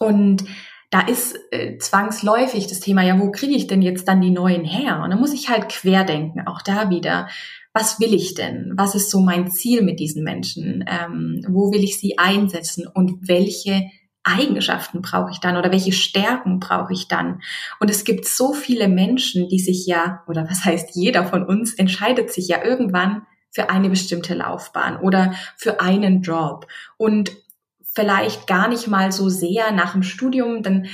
Und 0.00 0.44
da 0.90 1.00
ist 1.00 1.36
äh, 1.52 1.78
zwangsläufig 1.78 2.66
das 2.66 2.80
Thema, 2.80 3.02
ja, 3.02 3.18
wo 3.18 3.30
kriege 3.30 3.54
ich 3.54 3.68
denn 3.68 3.82
jetzt 3.82 4.08
dann 4.08 4.20
die 4.20 4.30
neuen 4.30 4.64
her? 4.64 5.00
Und 5.02 5.10
dann 5.10 5.20
muss 5.20 5.32
ich 5.32 5.48
halt 5.48 5.68
querdenken, 5.68 6.46
auch 6.46 6.62
da 6.62 6.90
wieder 6.90 7.28
was 7.74 7.98
will 7.98 8.14
ich 8.14 8.34
denn? 8.34 8.72
Was 8.76 8.94
ist 8.94 9.10
so 9.10 9.20
mein 9.20 9.50
Ziel 9.50 9.82
mit 9.82 9.98
diesen 9.98 10.22
Menschen? 10.22 10.84
Ähm, 10.86 11.44
wo 11.48 11.72
will 11.72 11.82
ich 11.82 11.98
sie 11.98 12.18
einsetzen? 12.18 12.86
Und 12.86 13.28
welche 13.28 13.90
Eigenschaften 14.22 15.02
brauche 15.02 15.32
ich 15.32 15.40
dann 15.40 15.56
oder 15.56 15.72
welche 15.72 15.92
Stärken 15.92 16.60
brauche 16.60 16.92
ich 16.92 17.08
dann? 17.08 17.42
Und 17.80 17.90
es 17.90 18.04
gibt 18.04 18.26
so 18.26 18.52
viele 18.52 18.86
Menschen, 18.86 19.48
die 19.48 19.58
sich 19.58 19.86
ja, 19.86 20.22
oder 20.28 20.48
was 20.48 20.64
heißt 20.64 20.94
jeder 20.94 21.26
von 21.26 21.44
uns, 21.44 21.74
entscheidet 21.74 22.32
sich 22.32 22.46
ja 22.46 22.64
irgendwann 22.64 23.26
für 23.50 23.70
eine 23.70 23.90
bestimmte 23.90 24.34
Laufbahn 24.34 24.96
oder 24.96 25.34
für 25.56 25.80
einen 25.80 26.22
Job. 26.22 26.68
Und 26.96 27.32
vielleicht 27.92 28.46
gar 28.46 28.68
nicht 28.68 28.86
mal 28.86 29.10
so 29.10 29.28
sehr 29.28 29.72
nach 29.72 29.92
dem 29.92 30.04
Studium, 30.04 30.62
dann 30.62 30.86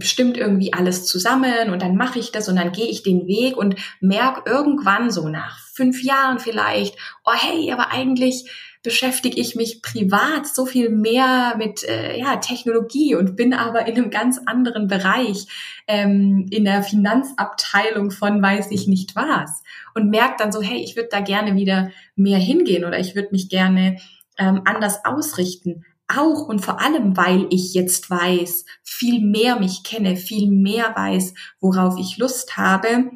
stimmt 0.00 0.36
irgendwie 0.36 0.72
alles 0.72 1.06
zusammen 1.06 1.70
und 1.70 1.82
dann 1.82 1.96
mache 1.96 2.18
ich 2.18 2.30
das 2.30 2.48
und 2.48 2.56
dann 2.56 2.72
gehe 2.72 2.86
ich 2.86 3.02
den 3.02 3.26
Weg 3.26 3.56
und 3.56 3.76
merke 4.00 4.48
irgendwann 4.48 5.10
so 5.10 5.28
nach 5.28 5.58
fünf 5.72 6.02
Jahren 6.02 6.38
vielleicht, 6.38 6.96
oh 7.24 7.32
hey, 7.34 7.72
aber 7.72 7.90
eigentlich 7.90 8.48
beschäftige 8.82 9.40
ich 9.40 9.54
mich 9.54 9.80
privat 9.80 10.46
so 10.46 10.66
viel 10.66 10.90
mehr 10.90 11.54
mit 11.56 11.84
äh, 11.84 12.18
ja, 12.18 12.36
Technologie 12.36 13.14
und 13.14 13.36
bin 13.36 13.54
aber 13.54 13.86
in 13.86 13.96
einem 13.96 14.10
ganz 14.10 14.40
anderen 14.44 14.88
Bereich, 14.88 15.46
ähm, 15.86 16.46
in 16.50 16.64
der 16.64 16.82
Finanzabteilung 16.82 18.10
von 18.10 18.42
weiß 18.42 18.70
ich 18.70 18.88
nicht 18.88 19.14
was. 19.14 19.62
Und 19.94 20.10
merke 20.10 20.34
dann 20.38 20.52
so, 20.52 20.62
hey, 20.62 20.82
ich 20.82 20.96
würde 20.96 21.10
da 21.12 21.20
gerne 21.20 21.54
wieder 21.54 21.90
mehr 22.16 22.38
hingehen 22.38 22.84
oder 22.84 22.98
ich 22.98 23.14
würde 23.14 23.28
mich 23.30 23.48
gerne 23.48 23.98
ähm, 24.36 24.62
anders 24.64 25.04
ausrichten 25.04 25.84
auch 26.16 26.48
und 26.48 26.60
vor 26.60 26.80
allem, 26.80 27.16
weil 27.16 27.46
ich 27.50 27.74
jetzt 27.74 28.10
weiß, 28.10 28.64
viel 28.82 29.20
mehr 29.20 29.58
mich 29.58 29.82
kenne, 29.82 30.16
viel 30.16 30.50
mehr 30.50 30.92
weiß, 30.94 31.34
worauf 31.60 31.98
ich 31.98 32.18
Lust 32.18 32.56
habe. 32.56 33.10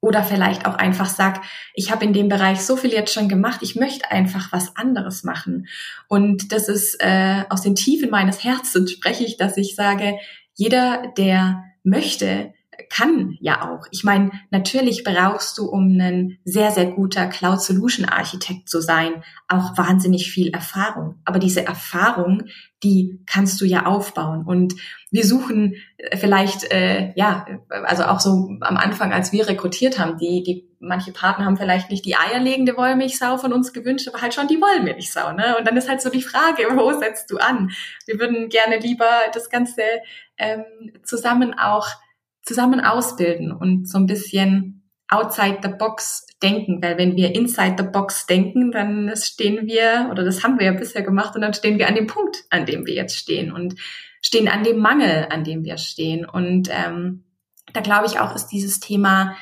Oder 0.00 0.22
vielleicht 0.22 0.64
auch 0.64 0.76
einfach 0.76 1.06
sag, 1.08 1.42
ich 1.74 1.90
habe 1.90 2.04
in 2.04 2.12
dem 2.12 2.28
Bereich 2.28 2.60
so 2.60 2.76
viel 2.76 2.92
jetzt 2.92 3.12
schon 3.12 3.28
gemacht, 3.28 3.60
ich 3.62 3.74
möchte 3.74 4.10
einfach 4.12 4.52
was 4.52 4.76
anderes 4.76 5.24
machen. 5.24 5.66
Und 6.06 6.52
das 6.52 6.68
ist 6.68 6.96
äh, 7.00 7.42
aus 7.48 7.62
den 7.62 7.74
Tiefen 7.74 8.08
meines 8.08 8.44
Herzens 8.44 8.92
spreche 8.92 9.24
ich, 9.24 9.36
dass 9.36 9.56
ich 9.56 9.74
sage, 9.74 10.14
jeder, 10.54 11.12
der 11.16 11.64
möchte, 11.82 12.52
kann 12.90 13.36
ja 13.40 13.68
auch. 13.68 13.86
Ich 13.90 14.04
meine, 14.04 14.30
natürlich 14.50 15.04
brauchst 15.04 15.58
du, 15.58 15.66
um 15.66 15.98
ein 16.00 16.38
sehr, 16.44 16.70
sehr 16.70 16.86
guter 16.86 17.26
Cloud 17.26 17.60
Solution 17.60 18.06
Architekt 18.06 18.68
zu 18.68 18.80
sein, 18.80 19.24
auch 19.48 19.76
wahnsinnig 19.76 20.30
viel 20.30 20.48
Erfahrung. 20.50 21.16
Aber 21.24 21.38
diese 21.38 21.66
Erfahrung, 21.66 22.44
die 22.82 23.20
kannst 23.26 23.60
du 23.60 23.64
ja 23.64 23.86
aufbauen. 23.86 24.44
Und 24.44 24.74
wir 25.10 25.24
suchen 25.24 25.74
äh, 25.96 26.16
vielleicht, 26.16 26.70
äh, 26.70 27.12
ja, 27.16 27.46
also 27.68 28.04
auch 28.04 28.20
so 28.20 28.50
am 28.60 28.76
Anfang, 28.76 29.12
als 29.12 29.32
wir 29.32 29.48
rekrutiert 29.48 29.98
haben, 29.98 30.16
die, 30.18 30.42
die 30.42 30.68
manche 30.80 31.12
Partner 31.12 31.46
haben 31.46 31.56
vielleicht 31.56 31.90
nicht 31.90 32.04
die 32.04 32.16
eierlegende 32.16 32.76
Wollmilchsau 32.76 33.36
von 33.38 33.52
uns 33.52 33.72
gewünscht, 33.72 34.08
aber 34.08 34.22
halt 34.22 34.34
schon 34.34 34.46
die 34.46 34.60
Wollmilchsau. 34.60 35.32
Ne? 35.32 35.56
Und 35.58 35.66
dann 35.66 35.76
ist 35.76 35.88
halt 35.88 36.00
so 36.00 36.10
die 36.10 36.22
Frage, 36.22 36.64
wo 36.76 36.92
setzt 36.98 37.30
du 37.30 37.38
an? 37.38 37.70
Wir 38.06 38.20
würden 38.20 38.48
gerne 38.48 38.78
lieber 38.78 39.10
das 39.32 39.50
Ganze 39.50 39.82
ähm, 40.36 40.64
zusammen 41.02 41.58
auch 41.58 41.88
zusammen 42.48 42.80
ausbilden 42.80 43.52
und 43.52 43.88
so 43.88 43.98
ein 43.98 44.06
bisschen 44.06 44.90
outside 45.08 45.58
the 45.62 45.68
box 45.68 46.26
denken, 46.42 46.82
weil 46.82 46.98
wenn 46.98 47.14
wir 47.14 47.34
inside 47.34 47.76
the 47.78 47.88
box 47.90 48.26
denken, 48.26 48.72
dann 48.72 49.12
stehen 49.16 49.66
wir, 49.66 50.08
oder 50.10 50.24
das 50.24 50.42
haben 50.42 50.58
wir 50.58 50.66
ja 50.66 50.72
bisher 50.72 51.02
gemacht, 51.02 51.34
und 51.34 51.42
dann 51.42 51.54
stehen 51.54 51.78
wir 51.78 51.88
an 51.88 51.94
dem 51.94 52.06
Punkt, 52.06 52.44
an 52.50 52.66
dem 52.66 52.86
wir 52.86 52.94
jetzt 52.94 53.16
stehen 53.16 53.52
und 53.52 53.74
stehen 54.22 54.48
an 54.48 54.64
dem 54.64 54.78
Mangel, 54.78 55.28
an 55.30 55.44
dem 55.44 55.64
wir 55.64 55.78
stehen. 55.78 56.26
Und 56.26 56.68
ähm, 56.70 57.24
da 57.72 57.80
glaube 57.80 58.06
ich 58.06 58.18
auch, 58.18 58.34
ist 58.34 58.48
dieses 58.48 58.80
Thema 58.80 59.36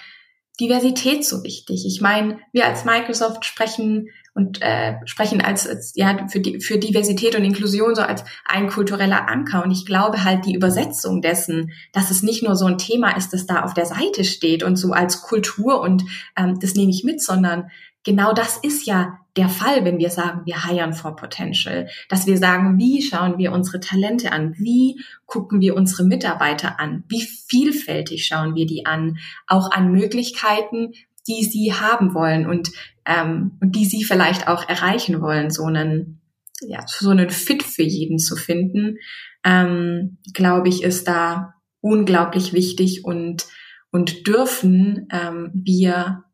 Diversität 0.60 1.24
so 1.24 1.44
wichtig. 1.44 1.84
Ich 1.86 2.00
meine, 2.00 2.38
wir 2.52 2.66
als 2.66 2.84
Microsoft 2.84 3.44
sprechen 3.44 4.08
und 4.36 4.60
äh, 4.60 4.96
sprechen 5.06 5.40
als, 5.40 5.66
als 5.66 5.94
ja 5.96 6.28
für 6.28 6.40
die 6.40 6.60
für 6.60 6.76
Diversität 6.76 7.34
und 7.34 7.42
Inklusion 7.42 7.94
so 7.94 8.02
als 8.02 8.22
ein 8.44 8.68
kultureller 8.68 9.28
Anker. 9.28 9.64
Und 9.64 9.70
ich 9.70 9.86
glaube 9.86 10.24
halt 10.24 10.44
die 10.44 10.54
Übersetzung 10.54 11.22
dessen, 11.22 11.72
dass 11.92 12.10
es 12.10 12.22
nicht 12.22 12.42
nur 12.42 12.54
so 12.54 12.66
ein 12.66 12.76
Thema 12.76 13.16
ist, 13.16 13.32
das 13.32 13.46
da 13.46 13.62
auf 13.62 13.72
der 13.72 13.86
Seite 13.86 14.24
steht 14.24 14.62
und 14.62 14.76
so 14.76 14.92
als 14.92 15.22
Kultur 15.22 15.80
und 15.80 16.04
ähm, 16.36 16.60
das 16.60 16.74
nehme 16.74 16.90
ich 16.90 17.02
mit, 17.02 17.22
sondern 17.22 17.70
genau 18.04 18.34
das 18.34 18.58
ist 18.58 18.86
ja 18.86 19.18
der 19.36 19.48
Fall, 19.48 19.84
wenn 19.84 19.98
wir 19.98 20.10
sagen, 20.10 20.42
wir 20.44 20.64
hiren 20.66 20.92
for 20.92 21.16
potential, 21.16 21.88
dass 22.08 22.26
wir 22.26 22.38
sagen, 22.38 22.78
wie 22.78 23.02
schauen 23.02 23.38
wir 23.38 23.52
unsere 23.52 23.80
Talente 23.80 24.32
an, 24.32 24.54
wie 24.58 25.00
gucken 25.26 25.60
wir 25.60 25.76
unsere 25.76 26.04
Mitarbeiter 26.04 26.78
an, 26.80 27.04
wie 27.08 27.22
vielfältig 27.22 28.26
schauen 28.26 28.54
wir 28.54 28.66
die 28.66 28.86
an, 28.86 29.18
auch 29.46 29.70
an 29.70 29.92
Möglichkeiten, 29.92 30.92
die 31.26 31.44
sie 31.44 31.72
haben 31.72 32.14
wollen 32.14 32.46
und, 32.46 32.70
ähm, 33.04 33.58
die 33.62 33.84
sie 33.84 34.04
vielleicht 34.04 34.48
auch 34.48 34.68
erreichen 34.68 35.20
wollen, 35.20 35.50
so 35.50 35.64
einen, 35.64 36.20
ja, 36.60 36.84
so 36.86 37.10
einen 37.10 37.30
Fit 37.30 37.62
für 37.62 37.82
jeden 37.82 38.18
zu 38.18 38.36
finden, 38.36 38.98
ähm, 39.44 40.18
glaube 40.32 40.68
ich, 40.68 40.82
ist 40.82 41.06
da 41.06 41.54
unglaublich 41.80 42.52
wichtig 42.52 43.04
und, 43.04 43.46
und 43.90 44.26
dürfen 44.26 45.08
ähm, 45.12 45.50
wir 45.54 46.24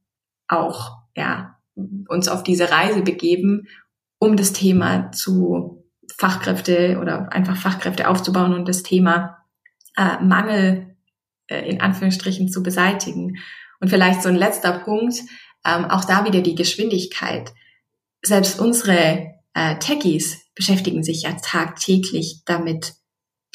auch, 0.48 0.98
ja, 1.16 1.58
uns 2.08 2.28
auf 2.28 2.42
diese 2.42 2.70
Reise 2.70 3.02
begeben, 3.02 3.68
um 4.18 4.36
das 4.36 4.52
Thema 4.52 5.10
zu 5.12 5.84
Fachkräfte 6.16 6.98
oder 7.00 7.32
einfach 7.32 7.56
Fachkräfte 7.56 8.08
aufzubauen 8.08 8.54
und 8.54 8.68
das 8.68 8.82
Thema 8.82 9.38
äh, 9.96 10.22
Mangel 10.22 10.96
äh, 11.48 11.68
in 11.68 11.80
Anführungsstrichen 11.80 12.48
zu 12.48 12.62
beseitigen. 12.62 13.38
Und 13.82 13.88
vielleicht 13.88 14.22
so 14.22 14.28
ein 14.28 14.36
letzter 14.36 14.78
Punkt, 14.78 15.16
ähm, 15.66 15.86
auch 15.86 16.04
da 16.04 16.24
wieder 16.24 16.40
die 16.40 16.54
Geschwindigkeit. 16.54 17.52
Selbst 18.22 18.60
unsere 18.60 19.34
äh, 19.54 19.76
Techies 19.80 20.40
beschäftigen 20.54 21.02
sich 21.02 21.22
ja 21.22 21.32
tagtäglich 21.42 22.42
damit, 22.46 22.94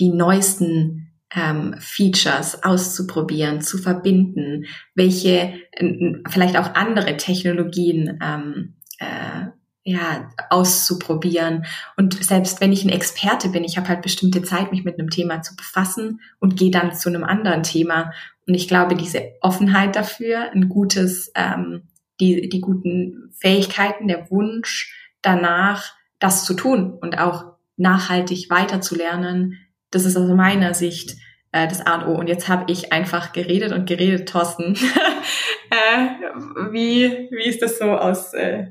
die 0.01 0.09
neuesten 0.09 1.13
ähm, 1.33 1.75
Features 1.79 2.61
auszuprobieren, 2.63 3.61
zu 3.61 3.77
verbinden, 3.77 4.65
welche 4.95 5.53
äh, 5.71 6.13
vielleicht 6.29 6.57
auch 6.57 6.75
andere 6.75 7.15
Technologien 7.15 8.19
ähm, 8.21 8.75
äh, 8.99 9.47
ja, 9.83 10.29
auszuprobieren. 10.49 11.65
Und 11.95 12.21
selbst 12.21 12.59
wenn 12.59 12.73
ich 12.73 12.83
ein 12.83 12.89
Experte 12.89 13.47
bin, 13.47 13.63
ich 13.63 13.77
habe 13.77 13.87
halt 13.87 14.01
bestimmte 14.01 14.43
Zeit, 14.43 14.73
mich 14.73 14.83
mit 14.83 14.99
einem 14.99 15.09
Thema 15.09 15.41
zu 15.41 15.55
befassen 15.55 16.19
und 16.39 16.57
gehe 16.57 16.71
dann 16.71 16.93
zu 16.93 17.07
einem 17.07 17.23
anderen 17.23 17.63
Thema 17.63 18.11
Und 18.47 18.53
ich 18.53 18.67
glaube, 18.67 18.95
diese 18.95 19.33
Offenheit 19.41 19.95
dafür, 19.95 20.51
ein 20.51 20.69
gutes, 20.69 21.31
ähm, 21.36 21.83
die, 22.19 22.49
die 22.49 22.62
guten 22.62 23.31
Fähigkeiten, 23.38 24.07
der 24.07 24.31
Wunsch 24.31 25.12
danach, 25.21 25.93
das 26.19 26.45
zu 26.45 26.53
tun 26.53 26.93
und 26.93 27.19
auch 27.19 27.57
nachhaltig 27.75 28.49
weiterzulernen, 28.49 29.60
das 29.91 30.05
ist 30.05 30.17
aus 30.17 30.29
meiner 30.29 30.73
Sicht 30.73 31.17
äh, 31.51 31.67
das 31.67 31.86
A 31.86 31.95
und 31.95 32.07
O. 32.07 32.19
Und 32.19 32.27
jetzt 32.27 32.47
habe 32.47 32.71
ich 32.71 32.91
einfach 32.91 33.33
geredet 33.33 33.71
und 33.71 33.88
geredet, 33.88 34.29
Thorsten. 34.29 34.75
äh, 35.69 36.71
wie, 36.71 37.29
wie 37.31 37.45
ist 37.45 37.62
das 37.62 37.77
so 37.79 37.91
aus, 37.91 38.33
äh, 38.33 38.67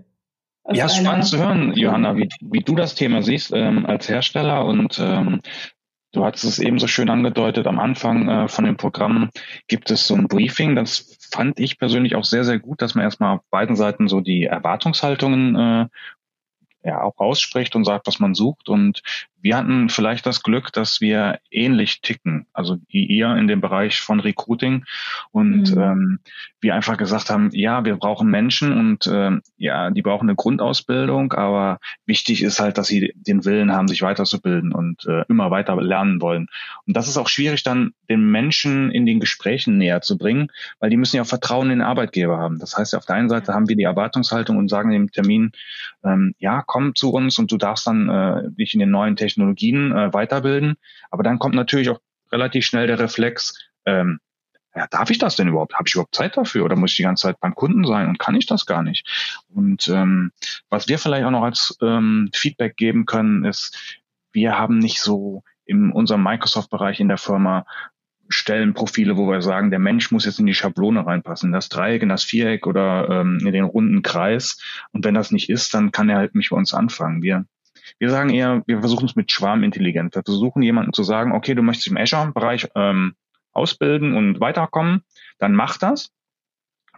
aus 0.64 0.76
ja, 0.76 0.88
spannend 0.88 1.26
zu 1.26 1.38
hören, 1.38 1.72
Johanna, 1.74 2.16
wie, 2.16 2.28
wie 2.40 2.60
du 2.60 2.74
das 2.74 2.94
Thema 2.94 3.22
siehst 3.22 3.52
ähm, 3.54 3.86
als 3.86 4.08
Hersteller 4.08 4.64
und 4.64 4.98
ähm, 4.98 5.40
Du 6.16 6.24
hattest 6.24 6.44
es 6.44 6.58
eben 6.58 6.78
so 6.78 6.86
schön 6.86 7.10
angedeutet, 7.10 7.66
am 7.66 7.78
Anfang 7.78 8.26
äh, 8.26 8.48
von 8.48 8.64
dem 8.64 8.78
Programm 8.78 9.28
gibt 9.68 9.90
es 9.90 10.06
so 10.06 10.14
ein 10.14 10.28
Briefing. 10.28 10.74
Das 10.74 11.18
fand 11.30 11.60
ich 11.60 11.78
persönlich 11.78 12.14
auch 12.14 12.24
sehr, 12.24 12.42
sehr 12.42 12.58
gut, 12.58 12.80
dass 12.80 12.94
man 12.94 13.04
erstmal 13.04 13.36
auf 13.36 13.42
beiden 13.50 13.76
Seiten 13.76 14.08
so 14.08 14.22
die 14.22 14.44
Erwartungshaltungen 14.44 15.56
äh, 15.56 15.86
ja 16.84 17.02
auch 17.02 17.18
ausspricht 17.18 17.76
und 17.76 17.84
sagt, 17.84 18.06
was 18.06 18.18
man 18.18 18.34
sucht. 18.34 18.70
Und 18.70 19.02
wir 19.40 19.56
hatten 19.56 19.88
vielleicht 19.88 20.26
das 20.26 20.42
Glück, 20.42 20.72
dass 20.72 21.00
wir 21.00 21.38
ähnlich 21.50 22.00
ticken, 22.00 22.46
also 22.52 22.78
wie 22.88 23.06
ihr 23.06 23.34
in 23.36 23.46
dem 23.46 23.60
Bereich 23.60 24.00
von 24.00 24.20
Recruiting 24.20 24.84
und 25.30 25.74
mhm. 25.74 25.80
ähm, 25.80 26.18
wir 26.60 26.74
einfach 26.74 26.96
gesagt 26.96 27.30
haben, 27.30 27.50
ja, 27.52 27.84
wir 27.84 27.96
brauchen 27.96 28.28
Menschen 28.28 28.72
und 28.72 29.06
ähm, 29.06 29.42
ja, 29.56 29.90
die 29.90 30.02
brauchen 30.02 30.28
eine 30.28 30.34
Grundausbildung, 30.34 31.32
aber 31.32 31.78
wichtig 32.06 32.42
ist 32.42 32.58
halt, 32.58 32.76
dass 32.76 32.88
sie 32.88 33.12
den 33.14 33.44
Willen 33.44 33.72
haben, 33.72 33.88
sich 33.88 34.02
weiterzubilden 34.02 34.72
und 34.72 35.06
äh, 35.06 35.24
immer 35.28 35.50
weiter 35.50 35.80
lernen 35.80 36.20
wollen. 36.20 36.48
Und 36.86 36.96
das 36.96 37.06
ist 37.06 37.16
auch 37.16 37.28
schwierig, 37.28 37.62
dann 37.62 37.92
den 38.08 38.28
Menschen 38.30 38.90
in 38.90 39.06
den 39.06 39.20
Gesprächen 39.20 39.78
näher 39.78 40.00
zu 40.00 40.18
bringen, 40.18 40.48
weil 40.80 40.90
die 40.90 40.96
müssen 40.96 41.16
ja 41.16 41.22
auch 41.22 41.26
Vertrauen 41.26 41.70
in 41.70 41.78
den 41.78 41.86
Arbeitgeber 41.86 42.38
haben. 42.38 42.58
Das 42.58 42.76
heißt, 42.76 42.94
auf 42.94 43.06
der 43.06 43.16
einen 43.16 43.28
Seite 43.28 43.54
haben 43.54 43.68
wir 43.68 43.76
die 43.76 43.84
Erwartungshaltung 43.84 44.56
und 44.56 44.68
sagen 44.68 44.92
im 44.92 45.10
Termin, 45.12 45.52
ähm, 46.04 46.34
ja, 46.38 46.62
komm 46.66 46.94
zu 46.94 47.12
uns 47.12 47.38
und 47.38 47.52
du 47.52 47.58
darfst 47.58 47.86
dann 47.86 48.08
äh, 48.08 48.50
dich 48.50 48.74
in 48.74 48.80
den 48.80 48.90
neuen 48.90 49.16
Technologien 49.26 49.92
äh, 49.92 50.12
weiterbilden. 50.12 50.76
Aber 51.10 51.22
dann 51.22 51.38
kommt 51.38 51.54
natürlich 51.54 51.90
auch 51.90 52.00
relativ 52.32 52.64
schnell 52.66 52.86
der 52.86 52.98
Reflex, 52.98 53.54
ähm, 53.84 54.18
ja, 54.74 54.86
darf 54.88 55.08
ich 55.10 55.18
das 55.18 55.36
denn 55.36 55.48
überhaupt? 55.48 55.74
Habe 55.74 55.84
ich 55.88 55.94
überhaupt 55.94 56.14
Zeit 56.14 56.36
dafür 56.36 56.64
oder 56.64 56.76
muss 56.76 56.90
ich 56.90 56.96
die 56.98 57.02
ganze 57.02 57.22
Zeit 57.22 57.40
beim 57.40 57.54
Kunden 57.54 57.86
sein 57.86 58.08
und 58.08 58.18
kann 58.18 58.34
ich 58.34 58.44
das 58.44 58.66
gar 58.66 58.82
nicht? 58.82 59.08
Und 59.48 59.88
ähm, 59.88 60.32
was 60.68 60.86
wir 60.86 60.98
vielleicht 60.98 61.24
auch 61.24 61.30
noch 61.30 61.44
als 61.44 61.78
ähm, 61.80 62.28
Feedback 62.34 62.76
geben 62.76 63.06
können, 63.06 63.44
ist, 63.46 63.98
wir 64.32 64.58
haben 64.58 64.78
nicht 64.78 65.00
so 65.00 65.42
in 65.64 65.90
unserem 65.92 66.22
Microsoft-Bereich 66.22 67.00
in 67.00 67.08
der 67.08 67.16
Firma 67.16 67.64
Stellenprofile, 68.28 69.16
wo 69.16 69.30
wir 69.30 69.40
sagen, 69.40 69.70
der 69.70 69.78
Mensch 69.78 70.10
muss 70.10 70.26
jetzt 70.26 70.40
in 70.40 70.46
die 70.46 70.54
Schablone 70.54 71.06
reinpassen, 71.06 71.52
das 71.52 71.68
Dreieck, 71.68 72.02
in 72.02 72.08
das 72.08 72.24
Viereck 72.24 72.66
oder 72.66 73.08
ähm, 73.08 73.38
in 73.40 73.52
den 73.52 73.64
runden 73.64 74.02
Kreis. 74.02 74.60
Und 74.92 75.04
wenn 75.04 75.14
das 75.14 75.30
nicht 75.30 75.48
ist, 75.48 75.72
dann 75.72 75.92
kann 75.92 76.10
er 76.10 76.18
halt 76.18 76.34
nicht 76.34 76.50
bei 76.50 76.56
uns 76.56 76.74
anfangen. 76.74 77.22
Wir, 77.22 77.46
wir 77.98 78.10
sagen 78.10 78.30
eher, 78.30 78.62
wir 78.66 78.80
versuchen 78.80 79.06
es 79.06 79.16
mit 79.16 79.30
Schwarmintelligenz. 79.30 80.14
Wir 80.14 80.22
versuchen 80.24 80.62
jemanden 80.62 80.92
zu 80.92 81.02
sagen, 81.02 81.32
okay, 81.32 81.54
du 81.54 81.62
möchtest 81.62 81.88
im 81.88 81.96
Azure-Bereich 81.96 82.68
ähm, 82.74 83.14
ausbilden 83.52 84.14
und 84.14 84.40
weiterkommen, 84.40 85.02
dann 85.38 85.54
mach 85.54 85.78
das. 85.78 86.10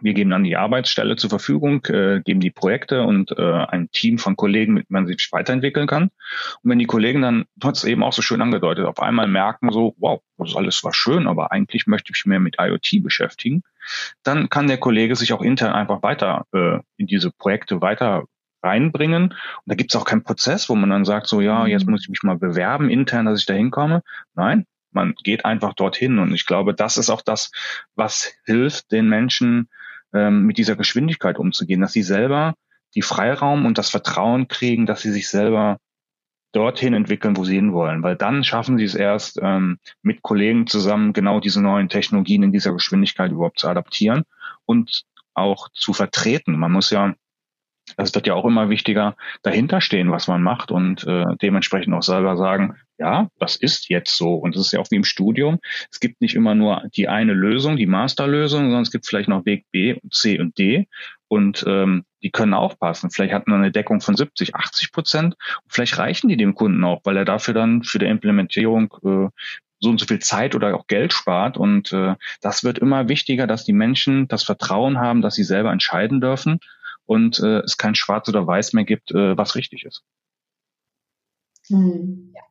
Wir 0.01 0.13
geben 0.13 0.29
dann 0.29 0.43
die 0.43 0.55
Arbeitsstelle 0.55 1.17
zur 1.17 1.29
Verfügung, 1.29 1.83
äh, 1.85 2.21
geben 2.23 2.39
die 2.39 2.51
Projekte 2.51 3.03
und 3.03 3.31
äh, 3.31 3.65
ein 3.67 3.91
Team 3.91 4.17
von 4.17 4.35
Kollegen, 4.35 4.73
mit 4.73 4.89
dem 4.89 4.93
man 4.93 5.07
sich 5.07 5.27
weiterentwickeln 5.31 5.87
kann. 5.87 6.03
Und 6.61 6.71
wenn 6.71 6.79
die 6.79 6.85
Kollegen 6.85 7.21
dann, 7.21 7.45
es 7.71 7.83
eben 7.83 8.03
auch 8.03 8.13
so 8.13 8.21
schön 8.21 8.41
angedeutet, 8.41 8.85
auf 8.85 8.99
einmal 9.01 9.27
merken 9.27 9.71
so, 9.71 9.95
wow, 9.97 10.21
das 10.37 10.55
alles 10.55 10.83
war 10.83 10.93
schön, 10.93 11.27
aber 11.27 11.51
eigentlich 11.51 11.85
möchte 11.87 12.13
ich 12.13 12.23
mich 12.23 12.29
mehr 12.29 12.39
mit 12.39 12.55
IoT 12.59 13.03
beschäftigen, 13.03 13.63
dann 14.23 14.49
kann 14.49 14.67
der 14.67 14.77
Kollege 14.77 15.15
sich 15.15 15.33
auch 15.33 15.41
intern 15.41 15.73
einfach 15.73 16.01
weiter 16.01 16.45
äh, 16.53 16.79
in 16.97 17.07
diese 17.07 17.31
Projekte 17.31 17.81
weiter 17.81 18.23
reinbringen. 18.61 19.23
Und 19.23 19.35
da 19.65 19.75
gibt 19.75 19.93
es 19.93 19.99
auch 19.99 20.05
keinen 20.05 20.23
Prozess, 20.23 20.69
wo 20.69 20.75
man 20.75 20.89
dann 20.89 21.05
sagt, 21.05 21.27
so 21.27 21.41
ja, 21.41 21.67
jetzt 21.67 21.85
mhm. 21.85 21.91
muss 21.91 22.03
ich 22.03 22.09
mich 22.09 22.23
mal 22.23 22.37
bewerben 22.37 22.89
intern, 22.89 23.25
dass 23.25 23.39
ich 23.39 23.45
da 23.45 23.53
hinkomme. 23.53 24.01
Nein, 24.35 24.65
man 24.91 25.13
geht 25.23 25.45
einfach 25.45 25.73
dorthin. 25.73 26.19
Und 26.19 26.33
ich 26.33 26.45
glaube, 26.45 26.73
das 26.73 26.97
ist 26.97 27.09
auch 27.09 27.21
das, 27.21 27.51
was 27.95 28.33
hilft 28.45 28.91
den 28.91 29.07
Menschen, 29.07 29.69
ähm, 30.13 30.45
mit 30.45 30.57
dieser 30.57 30.75
Geschwindigkeit 30.75 31.37
umzugehen, 31.37 31.81
dass 31.81 31.93
sie 31.93 32.03
selber 32.03 32.55
die 32.95 33.01
Freiraum 33.01 33.65
und 33.65 33.77
das 33.77 33.89
Vertrauen 33.89 34.47
kriegen, 34.47 34.85
dass 34.85 35.01
sie 35.01 35.11
sich 35.11 35.29
selber 35.29 35.77
dorthin 36.51 36.95
entwickeln, 36.95 37.37
wo 37.37 37.45
sie 37.45 37.55
hinwollen. 37.55 38.01
Weil 38.01 38.15
dann 38.15 38.43
schaffen 38.43 38.77
sie 38.77 38.85
es 38.85 38.95
erst, 38.95 39.39
ähm, 39.41 39.77
mit 40.01 40.23
Kollegen 40.23 40.65
zusammen 40.65 41.13
genau 41.13 41.39
diese 41.39 41.61
neuen 41.61 41.89
Technologien 41.89 42.41
in 42.41 42.51
dieser 42.51 42.73
Geschwindigkeit 42.73 43.31
überhaupt 43.31 43.59
zu 43.59 43.67
adaptieren 43.67 44.23
und 44.65 45.03
auch 45.35 45.69
zu 45.69 45.93
vertreten. 45.93 46.57
Man 46.57 46.71
muss 46.71 46.89
ja 46.89 47.13
es 48.03 48.15
wird 48.15 48.27
ja 48.27 48.33
auch 48.33 48.45
immer 48.45 48.69
wichtiger, 48.69 49.15
dahinter 49.43 49.81
stehen, 49.81 50.11
was 50.11 50.27
man 50.27 50.41
macht 50.41 50.71
und 50.71 51.05
äh, 51.05 51.25
dementsprechend 51.41 51.93
auch 51.93 52.03
selber 52.03 52.37
sagen, 52.37 52.75
ja, 52.97 53.27
das 53.39 53.55
ist 53.55 53.89
jetzt 53.89 54.17
so. 54.17 54.35
Und 54.35 54.55
das 54.55 54.67
ist 54.67 54.71
ja 54.73 54.79
auch 54.79 54.91
wie 54.91 54.95
im 54.95 55.03
Studium. 55.03 55.59
Es 55.91 55.99
gibt 55.99 56.21
nicht 56.21 56.35
immer 56.35 56.55
nur 56.55 56.83
die 56.95 57.07
eine 57.07 57.33
Lösung, 57.33 57.77
die 57.77 57.85
Masterlösung, 57.85 58.65
sondern 58.65 58.81
es 58.81 58.91
gibt 58.91 59.05
vielleicht 59.05 59.29
noch 59.29 59.45
Weg 59.45 59.65
B, 59.71 59.97
C 60.11 60.39
und 60.39 60.57
D. 60.57 60.87
Und 61.27 61.63
ähm, 61.67 62.05
die 62.23 62.31
können 62.31 62.53
auch 62.53 62.77
passen. 62.79 63.11
Vielleicht 63.11 63.33
hat 63.33 63.47
man 63.47 63.61
eine 63.61 63.71
Deckung 63.71 64.01
von 64.01 64.15
70, 64.15 64.55
80 64.55 64.91
Prozent. 64.91 65.35
Vielleicht 65.67 65.97
reichen 65.97 66.27
die 66.27 66.37
dem 66.37 66.55
Kunden 66.55 66.83
auch, 66.83 67.01
weil 67.03 67.17
er 67.17 67.25
dafür 67.25 67.53
dann 67.53 67.83
für 67.83 67.99
die 67.99 68.07
Implementierung 68.07 68.93
äh, 69.03 69.29
so 69.81 69.89
und 69.89 69.99
so 69.99 70.05
viel 70.05 70.19
Zeit 70.19 70.55
oder 70.55 70.75
auch 70.75 70.87
Geld 70.87 71.13
spart. 71.13 71.57
Und 71.57 71.93
äh, 71.93 72.15
das 72.41 72.63
wird 72.63 72.79
immer 72.79 73.07
wichtiger, 73.07 73.47
dass 73.47 73.63
die 73.63 73.73
Menschen 73.73 74.27
das 74.27 74.43
Vertrauen 74.43 74.99
haben, 74.99 75.21
dass 75.21 75.35
sie 75.35 75.43
selber 75.43 75.71
entscheiden 75.71 76.19
dürfen 76.19 76.59
und 77.09 77.39
äh, 77.39 77.61
es 77.61 77.77
kein 77.77 77.95
Schwarz 77.95 78.29
oder 78.29 78.45
Weiß 78.45 78.73
mehr 78.73 78.85
gibt, 78.85 79.09
äh, 79.09 79.35
was 79.35 79.55
richtig 79.55 79.83
ist. 79.83 80.03
Hm. 81.67 82.33
Ja. 82.35 82.41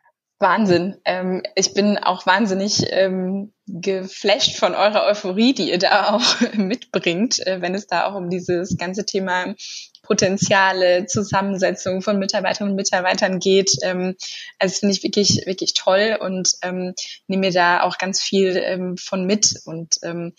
Wahnsinn. 0.41 0.97
Ähm, 1.05 1.43
ich 1.57 1.75
bin 1.75 1.99
auch 1.99 2.25
wahnsinnig 2.27 2.85
ähm, 2.91 3.53
geflasht 3.67 4.57
von 4.57 4.75
eurer 4.75 5.05
Euphorie, 5.05 5.53
die 5.53 5.71
ihr 5.71 5.79
da 5.79 6.11
auch 6.11 6.41
mitbringt, 6.55 7.45
äh, 7.47 7.61
wenn 7.61 7.75
es 7.75 7.87
da 7.87 8.07
auch 8.07 8.15
um 8.15 8.31
dieses 8.31 8.77
ganze 8.77 9.05
Thema 9.05 9.55
Potenziale, 10.03 11.07
Zusammensetzung 11.07 12.03
von 12.03 12.19
Mitarbeiterinnen 12.19 12.73
und 12.73 12.77
Mitarbeitern 12.77 13.41
geht. 13.41 13.73
Ähm, 13.83 14.17
also 14.59 14.73
das 14.73 14.79
finde 14.79 14.95
ich 14.95 15.03
wirklich, 15.03 15.47
wirklich 15.47 15.75
toll 15.75 16.19
und 16.21 16.53
ähm, 16.63 16.95
nehme 17.27 17.47
mir 17.47 17.53
da 17.53 17.83
auch 17.83 17.99
ganz 17.99 18.21
viel 18.21 18.57
ähm, 18.57 18.97
von 18.97 19.25
mit. 19.25 19.55
Und 19.65 19.99
ähm, 20.03 20.35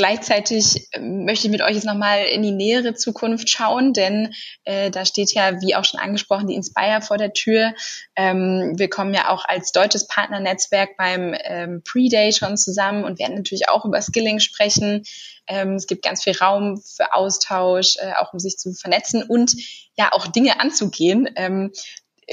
Gleichzeitig 0.00 0.88
ähm, 0.92 1.26
möchte 1.26 1.46
ich 1.46 1.50
mit 1.50 1.60
euch 1.60 1.74
jetzt 1.74 1.84
nochmal 1.84 2.24
in 2.24 2.42
die 2.42 2.52
nähere 2.52 2.94
Zukunft 2.94 3.50
schauen, 3.50 3.92
denn 3.92 4.32
äh, 4.64 4.90
da 4.90 5.04
steht 5.04 5.34
ja, 5.34 5.60
wie 5.60 5.74
auch 5.74 5.84
schon 5.84 6.00
angesprochen, 6.00 6.46
die 6.46 6.54
Inspire 6.54 7.02
vor 7.02 7.18
der 7.18 7.34
Tür. 7.34 7.74
Ähm, 8.16 8.78
wir 8.78 8.88
kommen 8.88 9.12
ja 9.12 9.28
auch 9.28 9.44
als 9.44 9.72
deutsches 9.72 10.06
Partnernetzwerk 10.06 10.96
beim 10.96 11.36
ähm, 11.44 11.82
Pre-Day 11.84 12.32
schon 12.32 12.56
zusammen 12.56 13.04
und 13.04 13.18
werden 13.18 13.34
natürlich 13.34 13.68
auch 13.68 13.84
über 13.84 14.00
Skilling 14.00 14.40
sprechen. 14.40 15.02
Ähm, 15.46 15.74
es 15.74 15.86
gibt 15.86 16.02
ganz 16.02 16.24
viel 16.24 16.34
Raum 16.34 16.80
für 16.80 17.12
Austausch, 17.12 17.98
äh, 17.98 18.14
auch 18.14 18.32
um 18.32 18.38
sich 18.38 18.56
zu 18.56 18.72
vernetzen 18.72 19.22
und 19.22 19.54
ja 19.98 20.12
auch 20.12 20.28
Dinge 20.28 20.60
anzugehen. 20.60 21.28
Ähm, 21.36 21.72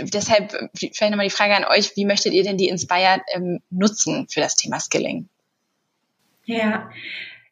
deshalb 0.01 0.53
vielleicht 0.73 1.11
nochmal 1.11 1.27
die 1.27 1.35
Frage 1.35 1.57
an 1.57 1.65
euch, 1.65 1.97
wie 1.97 2.05
möchtet 2.05 2.31
ihr 2.31 2.43
denn 2.43 2.55
die 2.55 2.69
Inspire 2.69 3.19
ähm, 3.33 3.59
nutzen 3.69 4.29
für 4.29 4.39
das 4.39 4.55
Thema 4.55 4.79
Skilling? 4.79 5.27
Ja, 6.45 6.89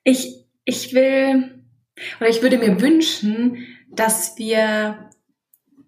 ich, 0.05 0.45
ich 0.63 0.93
will 0.93 1.65
oder 2.19 2.29
ich 2.29 2.41
würde 2.41 2.57
mir 2.57 2.79
wünschen, 2.79 3.65
dass 3.91 4.37
wir 4.37 5.09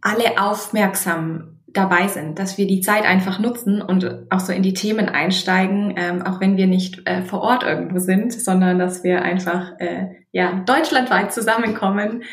alle 0.01 0.41
aufmerksam 0.41 1.59
dabei 1.67 2.07
sind, 2.07 2.39
dass 2.39 2.57
wir 2.57 2.65
die 2.65 2.81
Zeit 2.81 3.03
einfach 3.03 3.39
nutzen 3.39 3.81
und 3.81 4.25
auch 4.31 4.39
so 4.39 4.51
in 4.51 4.63
die 4.63 4.73
Themen 4.73 5.09
einsteigen, 5.09 5.93
ähm, 5.95 6.23
auch 6.23 6.41
wenn 6.41 6.57
wir 6.57 6.65
nicht 6.65 7.07
äh, 7.07 7.21
vor 7.21 7.41
Ort 7.41 7.63
irgendwo 7.63 7.99
sind, 7.99 8.33
sondern 8.33 8.79
dass 8.79 9.03
wir 9.03 9.21
einfach 9.21 9.73
äh, 9.79 10.07
ja 10.31 10.63
deutschlandweit 10.65 11.31
zusammenkommen 11.33 12.23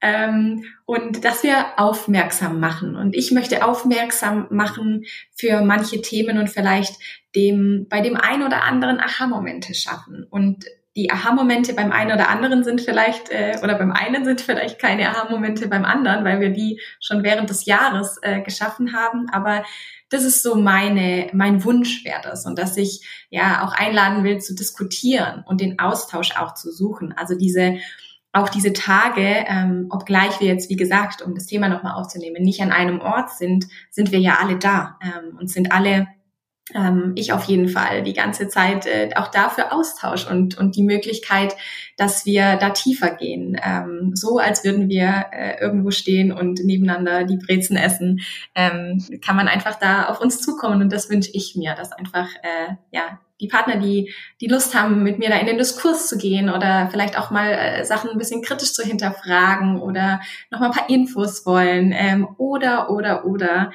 ähm, 0.00 0.64
und 0.86 1.24
dass 1.24 1.42
wir 1.42 1.78
aufmerksam 1.78 2.60
machen. 2.60 2.96
Und 2.96 3.14
ich 3.14 3.32
möchte 3.32 3.64
aufmerksam 3.64 4.46
machen 4.50 5.04
für 5.34 5.60
manche 5.62 6.00
Themen 6.00 6.38
und 6.38 6.48
vielleicht 6.48 6.94
dem 7.34 7.86
bei 7.90 8.00
dem 8.00 8.16
einen 8.16 8.44
oder 8.44 8.62
anderen 8.62 9.00
Aha-Momente 9.00 9.74
schaffen 9.74 10.24
und 10.30 10.64
die 10.96 11.10
Aha-Momente 11.10 11.74
beim 11.74 11.90
einen 11.90 12.12
oder 12.12 12.28
anderen 12.28 12.62
sind 12.62 12.80
vielleicht, 12.80 13.30
äh, 13.30 13.58
oder 13.62 13.76
beim 13.76 13.90
einen 13.90 14.24
sind 14.24 14.40
vielleicht 14.40 14.78
keine 14.78 15.08
Aha-Momente 15.08 15.68
beim 15.68 15.84
anderen, 15.84 16.24
weil 16.24 16.40
wir 16.40 16.50
die 16.50 16.80
schon 17.00 17.24
während 17.24 17.50
des 17.50 17.64
Jahres 17.64 18.18
äh, 18.22 18.42
geschaffen 18.42 18.92
haben. 18.94 19.28
Aber 19.30 19.64
das 20.08 20.22
ist 20.22 20.42
so 20.42 20.54
meine, 20.54 21.28
mein 21.32 21.64
Wunsch 21.64 22.04
wäre 22.04 22.20
das 22.22 22.46
und 22.46 22.58
dass 22.58 22.76
ich 22.76 23.26
ja 23.30 23.64
auch 23.64 23.72
einladen 23.72 24.22
will 24.22 24.38
zu 24.38 24.54
diskutieren 24.54 25.42
und 25.46 25.60
den 25.60 25.80
Austausch 25.80 26.36
auch 26.36 26.54
zu 26.54 26.70
suchen. 26.70 27.12
Also 27.16 27.34
diese, 27.34 27.78
auch 28.32 28.48
diese 28.48 28.72
Tage, 28.72 29.44
ähm, 29.48 29.88
obgleich 29.90 30.38
wir 30.40 30.46
jetzt, 30.46 30.70
wie 30.70 30.76
gesagt, 30.76 31.22
um 31.22 31.34
das 31.34 31.46
Thema 31.46 31.68
nochmal 31.68 31.94
aufzunehmen, 31.94 32.42
nicht 32.42 32.60
an 32.62 32.70
einem 32.70 33.00
Ort 33.00 33.30
sind, 33.30 33.66
sind 33.90 34.12
wir 34.12 34.20
ja 34.20 34.38
alle 34.40 34.58
da 34.58 34.98
ähm, 35.02 35.36
und 35.38 35.50
sind 35.50 35.72
alle 35.72 36.06
ähm, 36.72 37.12
ich 37.14 37.32
auf 37.32 37.44
jeden 37.44 37.68
Fall 37.68 38.02
die 38.02 38.14
ganze 38.14 38.48
Zeit 38.48 38.86
äh, 38.86 39.10
auch 39.16 39.28
dafür 39.28 39.72
Austausch 39.72 40.26
und, 40.26 40.56
und 40.56 40.76
die 40.76 40.82
Möglichkeit, 40.82 41.54
dass 41.98 42.24
wir 42.24 42.56
da 42.56 42.70
tiefer 42.70 43.10
gehen. 43.10 43.60
Ähm, 43.62 44.12
so 44.14 44.38
als 44.38 44.64
würden 44.64 44.88
wir 44.88 45.26
äh, 45.32 45.60
irgendwo 45.60 45.90
stehen 45.90 46.32
und 46.32 46.64
nebeneinander 46.64 47.24
die 47.24 47.36
Brezen 47.36 47.76
essen, 47.76 48.20
ähm, 48.54 49.04
kann 49.22 49.36
man 49.36 49.48
einfach 49.48 49.78
da 49.78 50.06
auf 50.06 50.20
uns 50.20 50.40
zukommen 50.40 50.80
und 50.80 50.90
das 50.90 51.10
wünsche 51.10 51.30
ich 51.34 51.54
mir, 51.54 51.74
dass 51.74 51.92
einfach 51.92 52.28
äh, 52.42 52.74
ja 52.92 53.20
die 53.40 53.48
Partner, 53.48 53.76
die 53.76 54.14
die 54.40 54.46
Lust 54.46 54.74
haben, 54.74 55.02
mit 55.02 55.18
mir 55.18 55.28
da 55.28 55.36
in 55.36 55.46
den 55.46 55.58
Diskurs 55.58 56.08
zu 56.08 56.16
gehen 56.16 56.48
oder 56.48 56.88
vielleicht 56.90 57.18
auch 57.18 57.30
mal 57.30 57.52
äh, 57.52 57.84
Sachen 57.84 58.10
ein 58.10 58.18
bisschen 58.18 58.42
kritisch 58.42 58.72
zu 58.72 58.82
hinterfragen 58.82 59.80
oder 59.80 60.20
noch 60.50 60.60
mal 60.60 60.66
ein 60.66 60.72
paar 60.72 60.88
Infos 60.88 61.44
wollen 61.44 61.92
ähm, 61.94 62.26
oder 62.38 62.88
oder 62.90 63.26
oder 63.26 63.70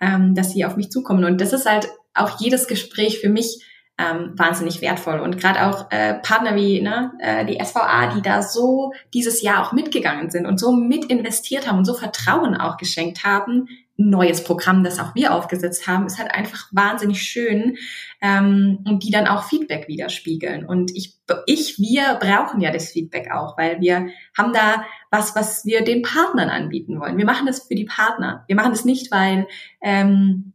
ähm, 0.00 0.34
dass 0.34 0.50
sie 0.50 0.64
auf 0.64 0.76
mich 0.76 0.90
zukommen 0.90 1.24
und 1.24 1.40
das 1.40 1.52
ist 1.52 1.66
halt 1.66 1.88
auch 2.14 2.40
jedes 2.40 2.66
Gespräch 2.66 3.20
für 3.20 3.28
mich 3.28 3.64
ähm, 3.98 4.32
wahnsinnig 4.36 4.80
wertvoll. 4.80 5.20
Und 5.20 5.38
gerade 5.38 5.66
auch 5.66 5.90
äh, 5.90 6.14
Partner 6.14 6.56
wie 6.56 6.80
ne, 6.80 7.12
äh, 7.20 7.44
die 7.44 7.62
SVA, 7.62 8.14
die 8.14 8.22
da 8.22 8.42
so 8.42 8.92
dieses 9.12 9.42
Jahr 9.42 9.66
auch 9.66 9.72
mitgegangen 9.72 10.30
sind 10.30 10.46
und 10.46 10.58
so 10.58 10.72
mit 10.72 11.06
investiert 11.06 11.68
haben 11.68 11.78
und 11.78 11.84
so 11.84 11.94
Vertrauen 11.94 12.56
auch 12.56 12.76
geschenkt 12.78 13.24
haben, 13.24 13.68
neues 13.96 14.42
Programm, 14.42 14.82
das 14.84 14.98
auch 14.98 15.14
wir 15.14 15.34
aufgesetzt 15.34 15.86
haben, 15.86 16.06
ist 16.06 16.18
halt 16.18 16.32
einfach 16.32 16.66
wahnsinnig 16.72 17.22
schön 17.22 17.76
ähm, 18.20 18.78
und 18.86 19.04
die 19.04 19.10
dann 19.10 19.26
auch 19.26 19.44
Feedback 19.44 19.86
widerspiegeln. 19.86 20.64
Und 20.64 20.90
ich, 20.96 21.18
ich, 21.46 21.78
wir 21.78 22.18
brauchen 22.20 22.60
ja 22.60 22.72
das 22.72 22.90
Feedback 22.90 23.30
auch, 23.30 23.56
weil 23.58 23.80
wir 23.80 24.08
haben 24.36 24.52
da 24.52 24.84
was, 25.10 25.36
was 25.36 25.64
wir 25.64 25.84
den 25.84 26.02
Partnern 26.02 26.48
anbieten 26.48 26.98
wollen. 26.98 27.18
Wir 27.18 27.26
machen 27.26 27.46
das 27.46 27.66
für 27.68 27.74
die 27.74 27.84
Partner. 27.84 28.44
Wir 28.48 28.56
machen 28.56 28.72
das 28.72 28.84
nicht, 28.84 29.12
weil 29.12 29.46
ähm, 29.82 30.51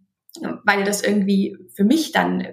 weil 0.63 0.83
das 0.83 1.03
irgendwie 1.03 1.57
für 1.73 1.83
mich 1.83 2.11
dann 2.11 2.47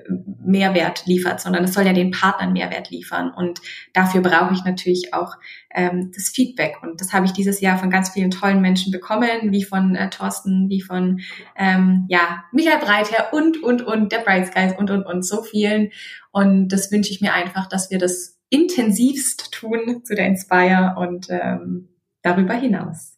Mehrwert 0.45 1.07
liefert, 1.07 1.41
sondern 1.41 1.65
es 1.65 1.75
soll 1.75 1.85
ja 1.85 1.93
den 1.93 2.11
Partnern 2.11 2.53
Mehrwert 2.53 2.91
liefern. 2.91 3.33
Und 3.35 3.61
dafür 3.93 4.21
brauche 4.21 4.55
ich 4.55 4.65
natürlich 4.65 5.15
auch 5.15 5.35
ähm, 5.75 6.13
das 6.15 6.29
Feedback. 6.29 6.77
Und 6.83 7.01
das 7.01 7.13
habe 7.13 7.27
ich 7.27 7.33
dieses 7.33 7.61
Jahr 7.61 7.79
von 7.79 7.91
ganz 7.91 8.11
vielen 8.11 8.31
tollen 8.31 8.61
Menschen 8.61 8.93
bekommen, 8.93 9.51
wie 9.51 9.65
von 9.65 9.97
äh, 9.97 10.11
Thorsten, 10.11 10.69
wie 10.69 10.81
von 10.81 11.21
ähm, 11.57 12.07
ja 12.09 12.45
Michael 12.53 12.81
Breither 12.81 13.33
und 13.33 13.63
und 13.63 13.83
und 13.83 14.13
der 14.13 14.19
Bright 14.19 14.49
Skies 14.49 14.75
und 14.79 14.91
und 14.91 15.05
und 15.05 15.25
so 15.25 15.43
vielen. 15.43 15.91
Und 16.33 16.69
das 16.69 16.91
wünsche 16.93 17.11
ich 17.11 17.21
mir 17.21 17.33
einfach, 17.33 17.69
dass 17.69 17.91
wir 17.91 17.99
das 17.99 18.39
intensivst 18.51 19.53
tun 19.53 20.05
zu 20.05 20.15
der 20.15 20.27
Inspire 20.27 20.95
und 20.97 21.27
ähm, 21.31 21.89
darüber 22.23 22.55
hinaus. 22.55 23.15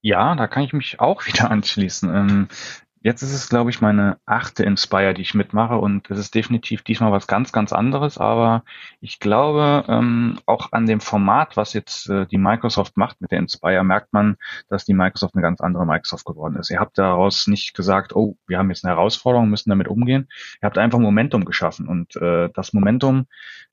Ja, 0.00 0.34
da 0.34 0.48
kann 0.48 0.64
ich 0.64 0.72
mich 0.72 1.00
auch 1.00 1.26
wieder 1.26 1.50
anschließen. 1.50 2.48
Jetzt 3.04 3.22
ist 3.22 3.32
es, 3.32 3.48
glaube 3.48 3.70
ich, 3.70 3.80
meine 3.80 4.18
achte 4.26 4.62
Inspire, 4.62 5.12
die 5.12 5.22
ich 5.22 5.34
mitmache 5.34 5.76
und 5.76 6.08
es 6.10 6.18
ist 6.18 6.34
definitiv 6.34 6.82
diesmal 6.82 7.10
was 7.10 7.26
ganz, 7.26 7.50
ganz 7.50 7.72
anderes, 7.72 8.16
aber 8.16 8.62
ich 9.00 9.18
glaube, 9.18 9.84
ähm, 9.88 10.38
auch 10.46 10.70
an 10.70 10.86
dem 10.86 11.00
Format, 11.00 11.56
was 11.56 11.72
jetzt 11.72 12.08
äh, 12.08 12.26
die 12.26 12.38
Microsoft 12.38 12.96
macht 12.96 13.20
mit 13.20 13.32
der 13.32 13.40
Inspire, 13.40 13.82
merkt 13.82 14.12
man, 14.12 14.36
dass 14.68 14.84
die 14.84 14.94
Microsoft 14.94 15.34
eine 15.34 15.42
ganz 15.42 15.60
andere 15.60 15.84
Microsoft 15.84 16.24
geworden 16.24 16.56
ist. 16.56 16.70
Ihr 16.70 16.78
habt 16.78 16.96
daraus 16.96 17.48
nicht 17.48 17.74
gesagt, 17.74 18.14
oh, 18.14 18.36
wir 18.46 18.58
haben 18.58 18.70
jetzt 18.70 18.84
eine 18.84 18.94
Herausforderung, 18.94 19.48
müssen 19.48 19.70
damit 19.70 19.88
umgehen. 19.88 20.28
Ihr 20.62 20.66
habt 20.66 20.78
einfach 20.78 21.00
Momentum 21.00 21.44
geschaffen 21.44 21.88
und 21.88 22.14
äh, 22.16 22.50
das 22.54 22.72
Momentum 22.72 23.26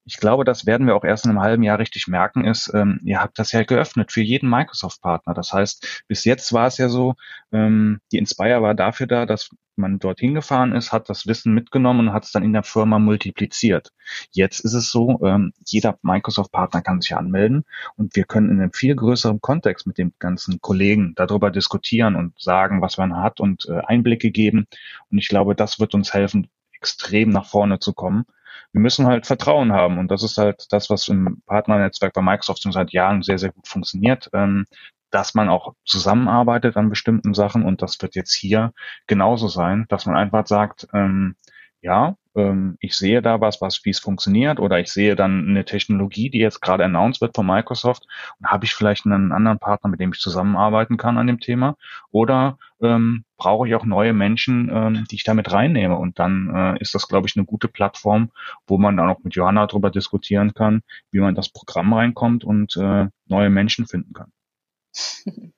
ich 0.10 0.18
glaube, 0.18 0.44
das 0.44 0.65
werden 0.65 0.88
wir 0.88 0.96
auch 0.96 1.04
erst 1.04 1.26
in 1.26 1.32
einem 1.32 1.42
halben 1.42 1.62
Jahr 1.62 1.78
richtig 1.78 2.08
merken, 2.08 2.44
ist, 2.44 2.72
ähm, 2.74 3.00
ihr 3.04 3.22
habt 3.22 3.38
das 3.38 3.52
ja 3.52 3.62
geöffnet 3.63 4.12
für 4.12 4.22
jeden 4.22 4.50
Microsoft-Partner. 4.50 5.36
Das 5.36 5.54
heißt, 5.54 6.04
bis 6.08 6.26
jetzt 6.26 6.52
war 6.52 6.65
es 6.65 6.78
ja 6.78 6.89
so, 6.89 7.13
ähm, 7.52 8.00
die 8.12 8.18
Inspire 8.18 8.63
war 8.63 8.74
dafür 8.74 9.06
da, 9.06 9.18
dass 9.25 9.49
man 9.75 9.99
dorthin 9.99 10.34
gefahren 10.34 10.73
ist, 10.73 10.91
hat 10.91 11.10
das 11.10 11.25
Wissen 11.27 11.53
mitgenommen 11.53 12.08
und 12.08 12.13
hat 12.13 12.25
es 12.25 12.32
dann 12.32 12.43
in 12.43 12.53
der 12.53 12.63
Firma 12.63 12.99
multipliziert. 12.99 13.91
Jetzt 14.32 14.60
ist 14.60 14.73
es 14.73 14.91
so, 14.91 15.19
ähm, 15.23 15.53
jeder 15.65 15.97
Microsoft-Partner 16.01 16.82
kann 16.82 17.01
sich 17.01 17.15
anmelden 17.15 17.63
und 17.95 18.15
wir 18.15 18.25
können 18.25 18.49
in 18.49 18.62
einem 18.62 18.73
viel 18.73 18.95
größeren 18.95 19.41
Kontext 19.41 19.88
mit 19.88 19.97
den 19.97 20.13
ganzen 20.19 20.60
Kollegen 20.62 21.13
darüber 21.15 21.49
diskutieren 21.51 22.15
und 22.15 22.39
sagen, 22.39 22.82
was 22.82 22.97
man 22.97 23.17
hat 23.17 23.39
und 23.39 23.65
äh, 23.69 23.79
Einblicke 23.86 24.32
geben. 24.32 24.67
Und 25.10 25.17
ich 25.17 25.29
glaube, 25.29 25.55
das 25.55 25.79
wird 25.79 25.93
uns 25.95 26.13
helfen, 26.13 26.49
extrem 26.71 27.29
nach 27.29 27.45
vorne 27.45 27.79
zu 27.79 27.93
kommen 27.93 28.25
wir 28.71 28.82
müssen 28.82 29.08
halt 29.08 29.25
Vertrauen 29.25 29.71
haben. 29.71 29.97
Und 29.97 30.12
das 30.12 30.23
ist 30.23 30.38
halt 30.38 30.67
das, 30.71 30.89
was 30.89 31.08
im 31.08 31.41
Partnernetzwerk 31.45 32.13
bei 32.13 32.21
Microsoft 32.21 32.62
schon 32.62 32.71
seit 32.71 32.91
Jahren 32.91 33.23
sehr, 33.23 33.39
sehr 33.39 33.51
gut 33.51 33.67
funktioniert, 33.67 34.29
ähm, 34.34 34.65
dass 35.12 35.34
man 35.34 35.50
auch 35.50 35.74
zusammenarbeitet 35.86 36.78
an 36.78 36.89
bestimmten 36.89 37.34
Sachen. 37.34 37.63
Und 37.63 37.82
das 37.82 38.02
wird 38.02 38.15
jetzt 38.15 38.34
hier 38.34 38.74
genauso 39.08 39.48
sein, 39.48 39.86
dass 39.89 40.06
man 40.06 40.15
einfach 40.15 40.48
sagt, 40.48 40.88
ähm, 40.93 41.36
ja, 41.82 42.15
ähm, 42.36 42.78
ich 42.80 42.95
sehe 42.95 43.22
da 43.22 43.41
was, 43.41 43.62
was 43.62 43.84
wie 43.86 43.89
es 43.91 44.00
funktioniert, 44.00 44.60
oder 44.60 44.80
ich 44.80 44.91
sehe 44.91 45.15
dann 45.15 45.48
eine 45.48 45.65
Technologie, 45.65 46.30
die 46.30 46.39
jetzt 46.39 46.62
gerade 46.62 46.84
announced 46.86 47.22
wird 47.22 47.36
von 47.36 47.45
Microsoft, 47.45 48.06
und 48.39 48.48
habe 48.48 48.65
ich 48.65 48.74
vielleicht 48.74 49.06
einen 49.06 49.32
anderen 49.32 49.60
Partner, 49.60 49.89
mit 49.89 50.00
dem 50.00 50.12
ich 50.13 50.19
zusammenarbeiten 50.19 50.98
kann 50.98 51.17
an 51.17 51.28
dem 51.28 51.39
Thema, 51.39 51.76
oder 52.12 52.58
ähm, 52.82 53.24
brauche 53.38 53.67
ich 53.67 53.76
auch 53.76 53.86
neue 53.86 54.13
Menschen, 54.13 54.69
ähm, 54.72 55.06
die 55.10 55.15
ich 55.15 55.24
damit 55.24 55.52
reinnehme, 55.52 55.98
und 55.98 56.19
dann 56.19 56.54
äh, 56.54 56.80
ist 56.80 56.95
das, 56.95 57.08
glaube 57.08 57.28
ich, 57.28 57.36
eine 57.36 57.45
gute 57.45 57.67
Plattform, 57.67 58.32
wo 58.67 58.78
man 58.78 58.98
dann 58.98 59.10
auch 59.10 59.19
mit 59.24 59.36
Johanna 59.36 59.67
darüber 59.67 59.89
diskutieren 59.89 60.54
kann, 60.54 60.82
wie 61.12 61.19
man 61.19 61.36
das 61.36 61.50
Programm 61.50 61.93
reinkommt 61.93 62.43
und 62.43 62.76
äh, 62.78 63.08
neue 63.28 63.50
Menschen 63.50 63.88
finden 63.88 64.13
kann. 64.13 64.32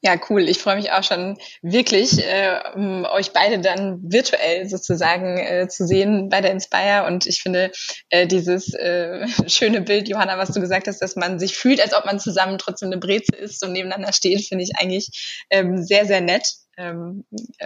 Ja, 0.00 0.14
cool. 0.30 0.48
Ich 0.48 0.58
freue 0.58 0.76
mich 0.76 0.92
auch 0.92 1.02
schon 1.02 1.36
wirklich, 1.60 2.24
äh, 2.24 2.60
um 2.74 3.04
euch 3.04 3.32
beide 3.32 3.58
dann 3.58 3.98
virtuell 4.00 4.68
sozusagen 4.68 5.38
äh, 5.38 5.66
zu 5.68 5.88
sehen 5.88 6.28
bei 6.28 6.40
der 6.40 6.52
Inspire. 6.52 7.04
Und 7.08 7.26
ich 7.26 7.42
finde 7.42 7.72
äh, 8.10 8.28
dieses 8.28 8.72
äh, 8.74 9.26
schöne 9.48 9.80
Bild, 9.80 10.08
Johanna, 10.08 10.38
was 10.38 10.52
du 10.52 10.60
gesagt 10.60 10.86
hast, 10.86 11.02
dass 11.02 11.16
man 11.16 11.40
sich 11.40 11.56
fühlt, 11.56 11.80
als 11.80 11.94
ob 11.94 12.04
man 12.04 12.20
zusammen 12.20 12.58
trotzdem 12.58 12.90
eine 12.92 12.98
Breze 12.98 13.34
ist 13.36 13.64
und 13.64 13.72
nebeneinander 13.72 14.12
steht, 14.12 14.46
finde 14.46 14.62
ich 14.62 14.76
eigentlich 14.78 15.44
ähm, 15.50 15.82
sehr, 15.82 16.06
sehr 16.06 16.20
nett. 16.20 16.48
Ähm, 16.78 17.24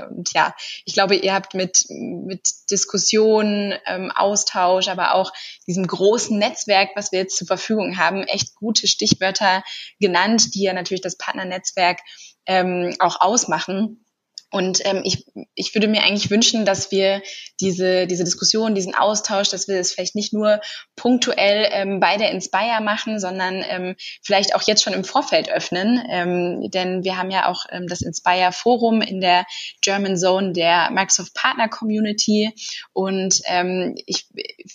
und 0.09 0.33
ja, 0.33 0.55
ich 0.85 0.94
glaube, 0.94 1.14
ihr 1.14 1.35
habt 1.35 1.55
mit, 1.55 1.85
mit 1.90 2.48
Diskussion, 2.70 3.75
ähm, 3.87 4.11
Austausch, 4.11 4.88
aber 4.88 5.14
auch 5.14 5.33
diesem 5.66 5.87
großen 5.87 6.37
Netzwerk, 6.38 6.90
was 6.96 7.12
wir 7.12 7.20
jetzt 7.20 7.37
zur 7.37 7.46
Verfügung 7.46 7.98
haben, 7.98 8.22
echt 8.25 8.55
gute 8.55 8.88
Stichwörter 8.88 9.62
genannt, 10.01 10.55
die 10.55 10.62
ja 10.62 10.72
natürlich 10.72 11.03
das 11.03 11.18
Partnernetzwerk 11.18 12.01
ähm, 12.46 12.96
auch 12.98 13.20
ausmachen. 13.20 14.05
Und 14.52 14.80
ähm, 14.84 15.00
ich, 15.04 15.24
ich 15.54 15.74
würde 15.74 15.88
mir 15.88 16.02
eigentlich 16.02 16.30
wünschen, 16.30 16.64
dass 16.64 16.90
wir 16.90 17.22
diese, 17.60 18.06
diese 18.06 18.24
Diskussion, 18.24 18.74
diesen 18.74 18.94
Austausch, 18.94 19.48
dass 19.48 19.66
wir 19.66 19.78
es 19.78 19.92
vielleicht 19.92 20.14
nicht 20.14 20.32
nur 20.32 20.60
punktuell 20.94 21.68
ähm, 21.72 22.00
bei 22.00 22.18
der 22.18 22.30
Inspire 22.30 22.82
machen, 22.82 23.18
sondern 23.18 23.64
ähm, 23.66 23.96
vielleicht 24.22 24.54
auch 24.54 24.62
jetzt 24.62 24.82
schon 24.82 24.92
im 24.92 25.04
Vorfeld 25.04 25.48
öffnen. 25.48 26.04
Ähm, 26.10 26.70
denn 26.70 27.02
wir 27.02 27.16
haben 27.16 27.30
ja 27.30 27.48
auch 27.48 27.64
ähm, 27.70 27.86
das 27.88 28.02
Inspire 28.02 28.52
Forum 28.52 29.00
in 29.00 29.20
der 29.20 29.46
German 29.80 30.18
Zone 30.18 30.52
der 30.52 30.90
Microsoft 30.90 31.34
Partner 31.34 31.68
Community. 31.68 32.52
Und 32.92 33.40
ähm, 33.46 33.94
ich, 34.04 34.26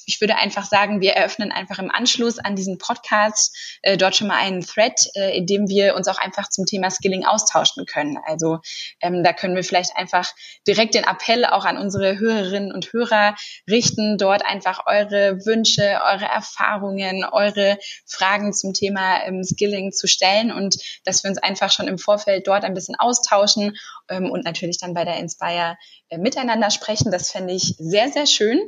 ich 0.06 0.20
würde 0.20 0.38
einfach 0.38 0.66
sagen, 0.66 1.02
wir 1.02 1.14
eröffnen 1.14 1.52
einfach 1.52 1.78
im 1.78 1.92
Anschluss 1.92 2.40
an 2.40 2.56
diesen 2.56 2.80
Podcast 2.80 3.78
äh, 3.84 3.96
dort 3.96 4.16
schon 4.16 4.28
mal 4.28 4.38
einen 4.38 4.66
Thread, 4.66 5.08
äh, 5.16 5.38
in 5.38 5.46
dem 5.46 5.68
wir 5.68 5.96
uns 5.96 6.08
auch 6.08 6.18
einfach 6.18 6.50
zum 6.50 6.66
Thema 6.66 6.90
Skilling 6.90 7.26
austauschen 7.26 7.86
können. 7.86 8.18
Also 8.26 8.60
ähm, 9.02 9.24
da 9.24 9.34
können 9.34 9.56
wir 9.56 9.67
vielleicht 9.68 9.96
einfach 9.96 10.34
direkt 10.68 10.96
den 10.96 11.04
Appell 11.04 11.46
auch 11.46 11.66
an 11.66 11.78
unsere 11.78 12.18
Hörerinnen 12.20 12.72
und 12.72 12.94
Hörer 12.94 13.36
richten, 13.70 14.18
dort 14.18 14.46
einfach 14.46 14.86
eure 14.86 15.46
Wünsche, 15.46 16.00
eure 16.06 16.26
Erfahrungen, 16.26 17.26
eure 17.26 17.78
Fragen 18.06 18.54
zum 18.54 18.74
Thema 18.74 19.24
ähm, 19.26 19.44
Skilling 19.44 19.92
zu 19.92 20.08
stellen 20.08 20.52
und 20.52 20.78
dass 21.06 21.24
wir 21.24 21.30
uns 21.30 21.38
einfach 21.38 21.72
schon 21.72 21.88
im 21.88 21.98
Vorfeld 21.98 22.48
dort 22.48 22.64
ein 22.64 22.74
bisschen 22.74 22.96
austauschen 22.96 23.78
ähm, 24.10 24.32
und 24.32 24.46
natürlich 24.46 24.78
dann 24.78 24.94
bei 24.94 25.06
der 25.06 25.18
Inspire 25.18 25.78
äh, 26.10 26.18
miteinander 26.18 26.70
sprechen. 26.70 27.12
Das 27.12 27.32
fände 27.32 27.54
ich 27.54 27.76
sehr, 27.78 28.10
sehr 28.10 28.26
schön. 28.26 28.60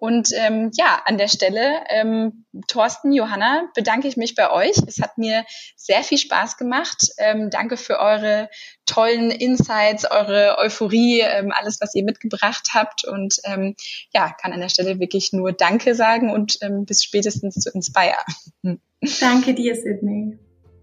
Und 0.00 0.30
ähm, 0.34 0.70
ja, 0.72 1.02
an 1.04 1.18
der 1.18 1.28
Stelle, 1.28 1.82
ähm, 1.90 2.46
Thorsten, 2.68 3.12
Johanna, 3.12 3.68
bedanke 3.74 4.08
ich 4.08 4.16
mich 4.16 4.34
bei 4.34 4.50
euch. 4.50 4.78
Es 4.86 5.02
hat 5.02 5.18
mir 5.18 5.44
sehr 5.76 6.02
viel 6.02 6.16
Spaß 6.16 6.56
gemacht. 6.56 7.08
Ähm, 7.18 7.50
danke 7.50 7.76
für 7.76 8.00
eure 8.00 8.48
tollen 8.86 9.30
Insights, 9.30 10.10
eure 10.10 10.56
Euphorie, 10.58 11.20
ähm, 11.20 11.52
alles, 11.54 11.82
was 11.82 11.94
ihr 11.94 12.02
mitgebracht 12.02 12.70
habt. 12.72 13.04
Und 13.04 13.40
ähm, 13.44 13.76
ja, 14.14 14.30
kann 14.40 14.54
an 14.54 14.60
der 14.60 14.70
Stelle 14.70 14.98
wirklich 15.00 15.34
nur 15.34 15.52
Danke 15.52 15.94
sagen 15.94 16.30
und 16.30 16.56
ähm, 16.62 16.86
bis 16.86 17.04
spätestens 17.04 17.56
zu 17.56 17.70
Inspire. 17.70 18.16
Danke 19.20 19.52
dir, 19.52 19.76
Sydney. 19.76 20.38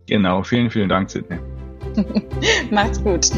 Genau, 0.06 0.44
vielen, 0.44 0.70
vielen 0.70 0.90
Dank, 0.90 1.10
Sydney. 1.10 1.40
Macht's 2.70 3.04
gut. 3.04 3.32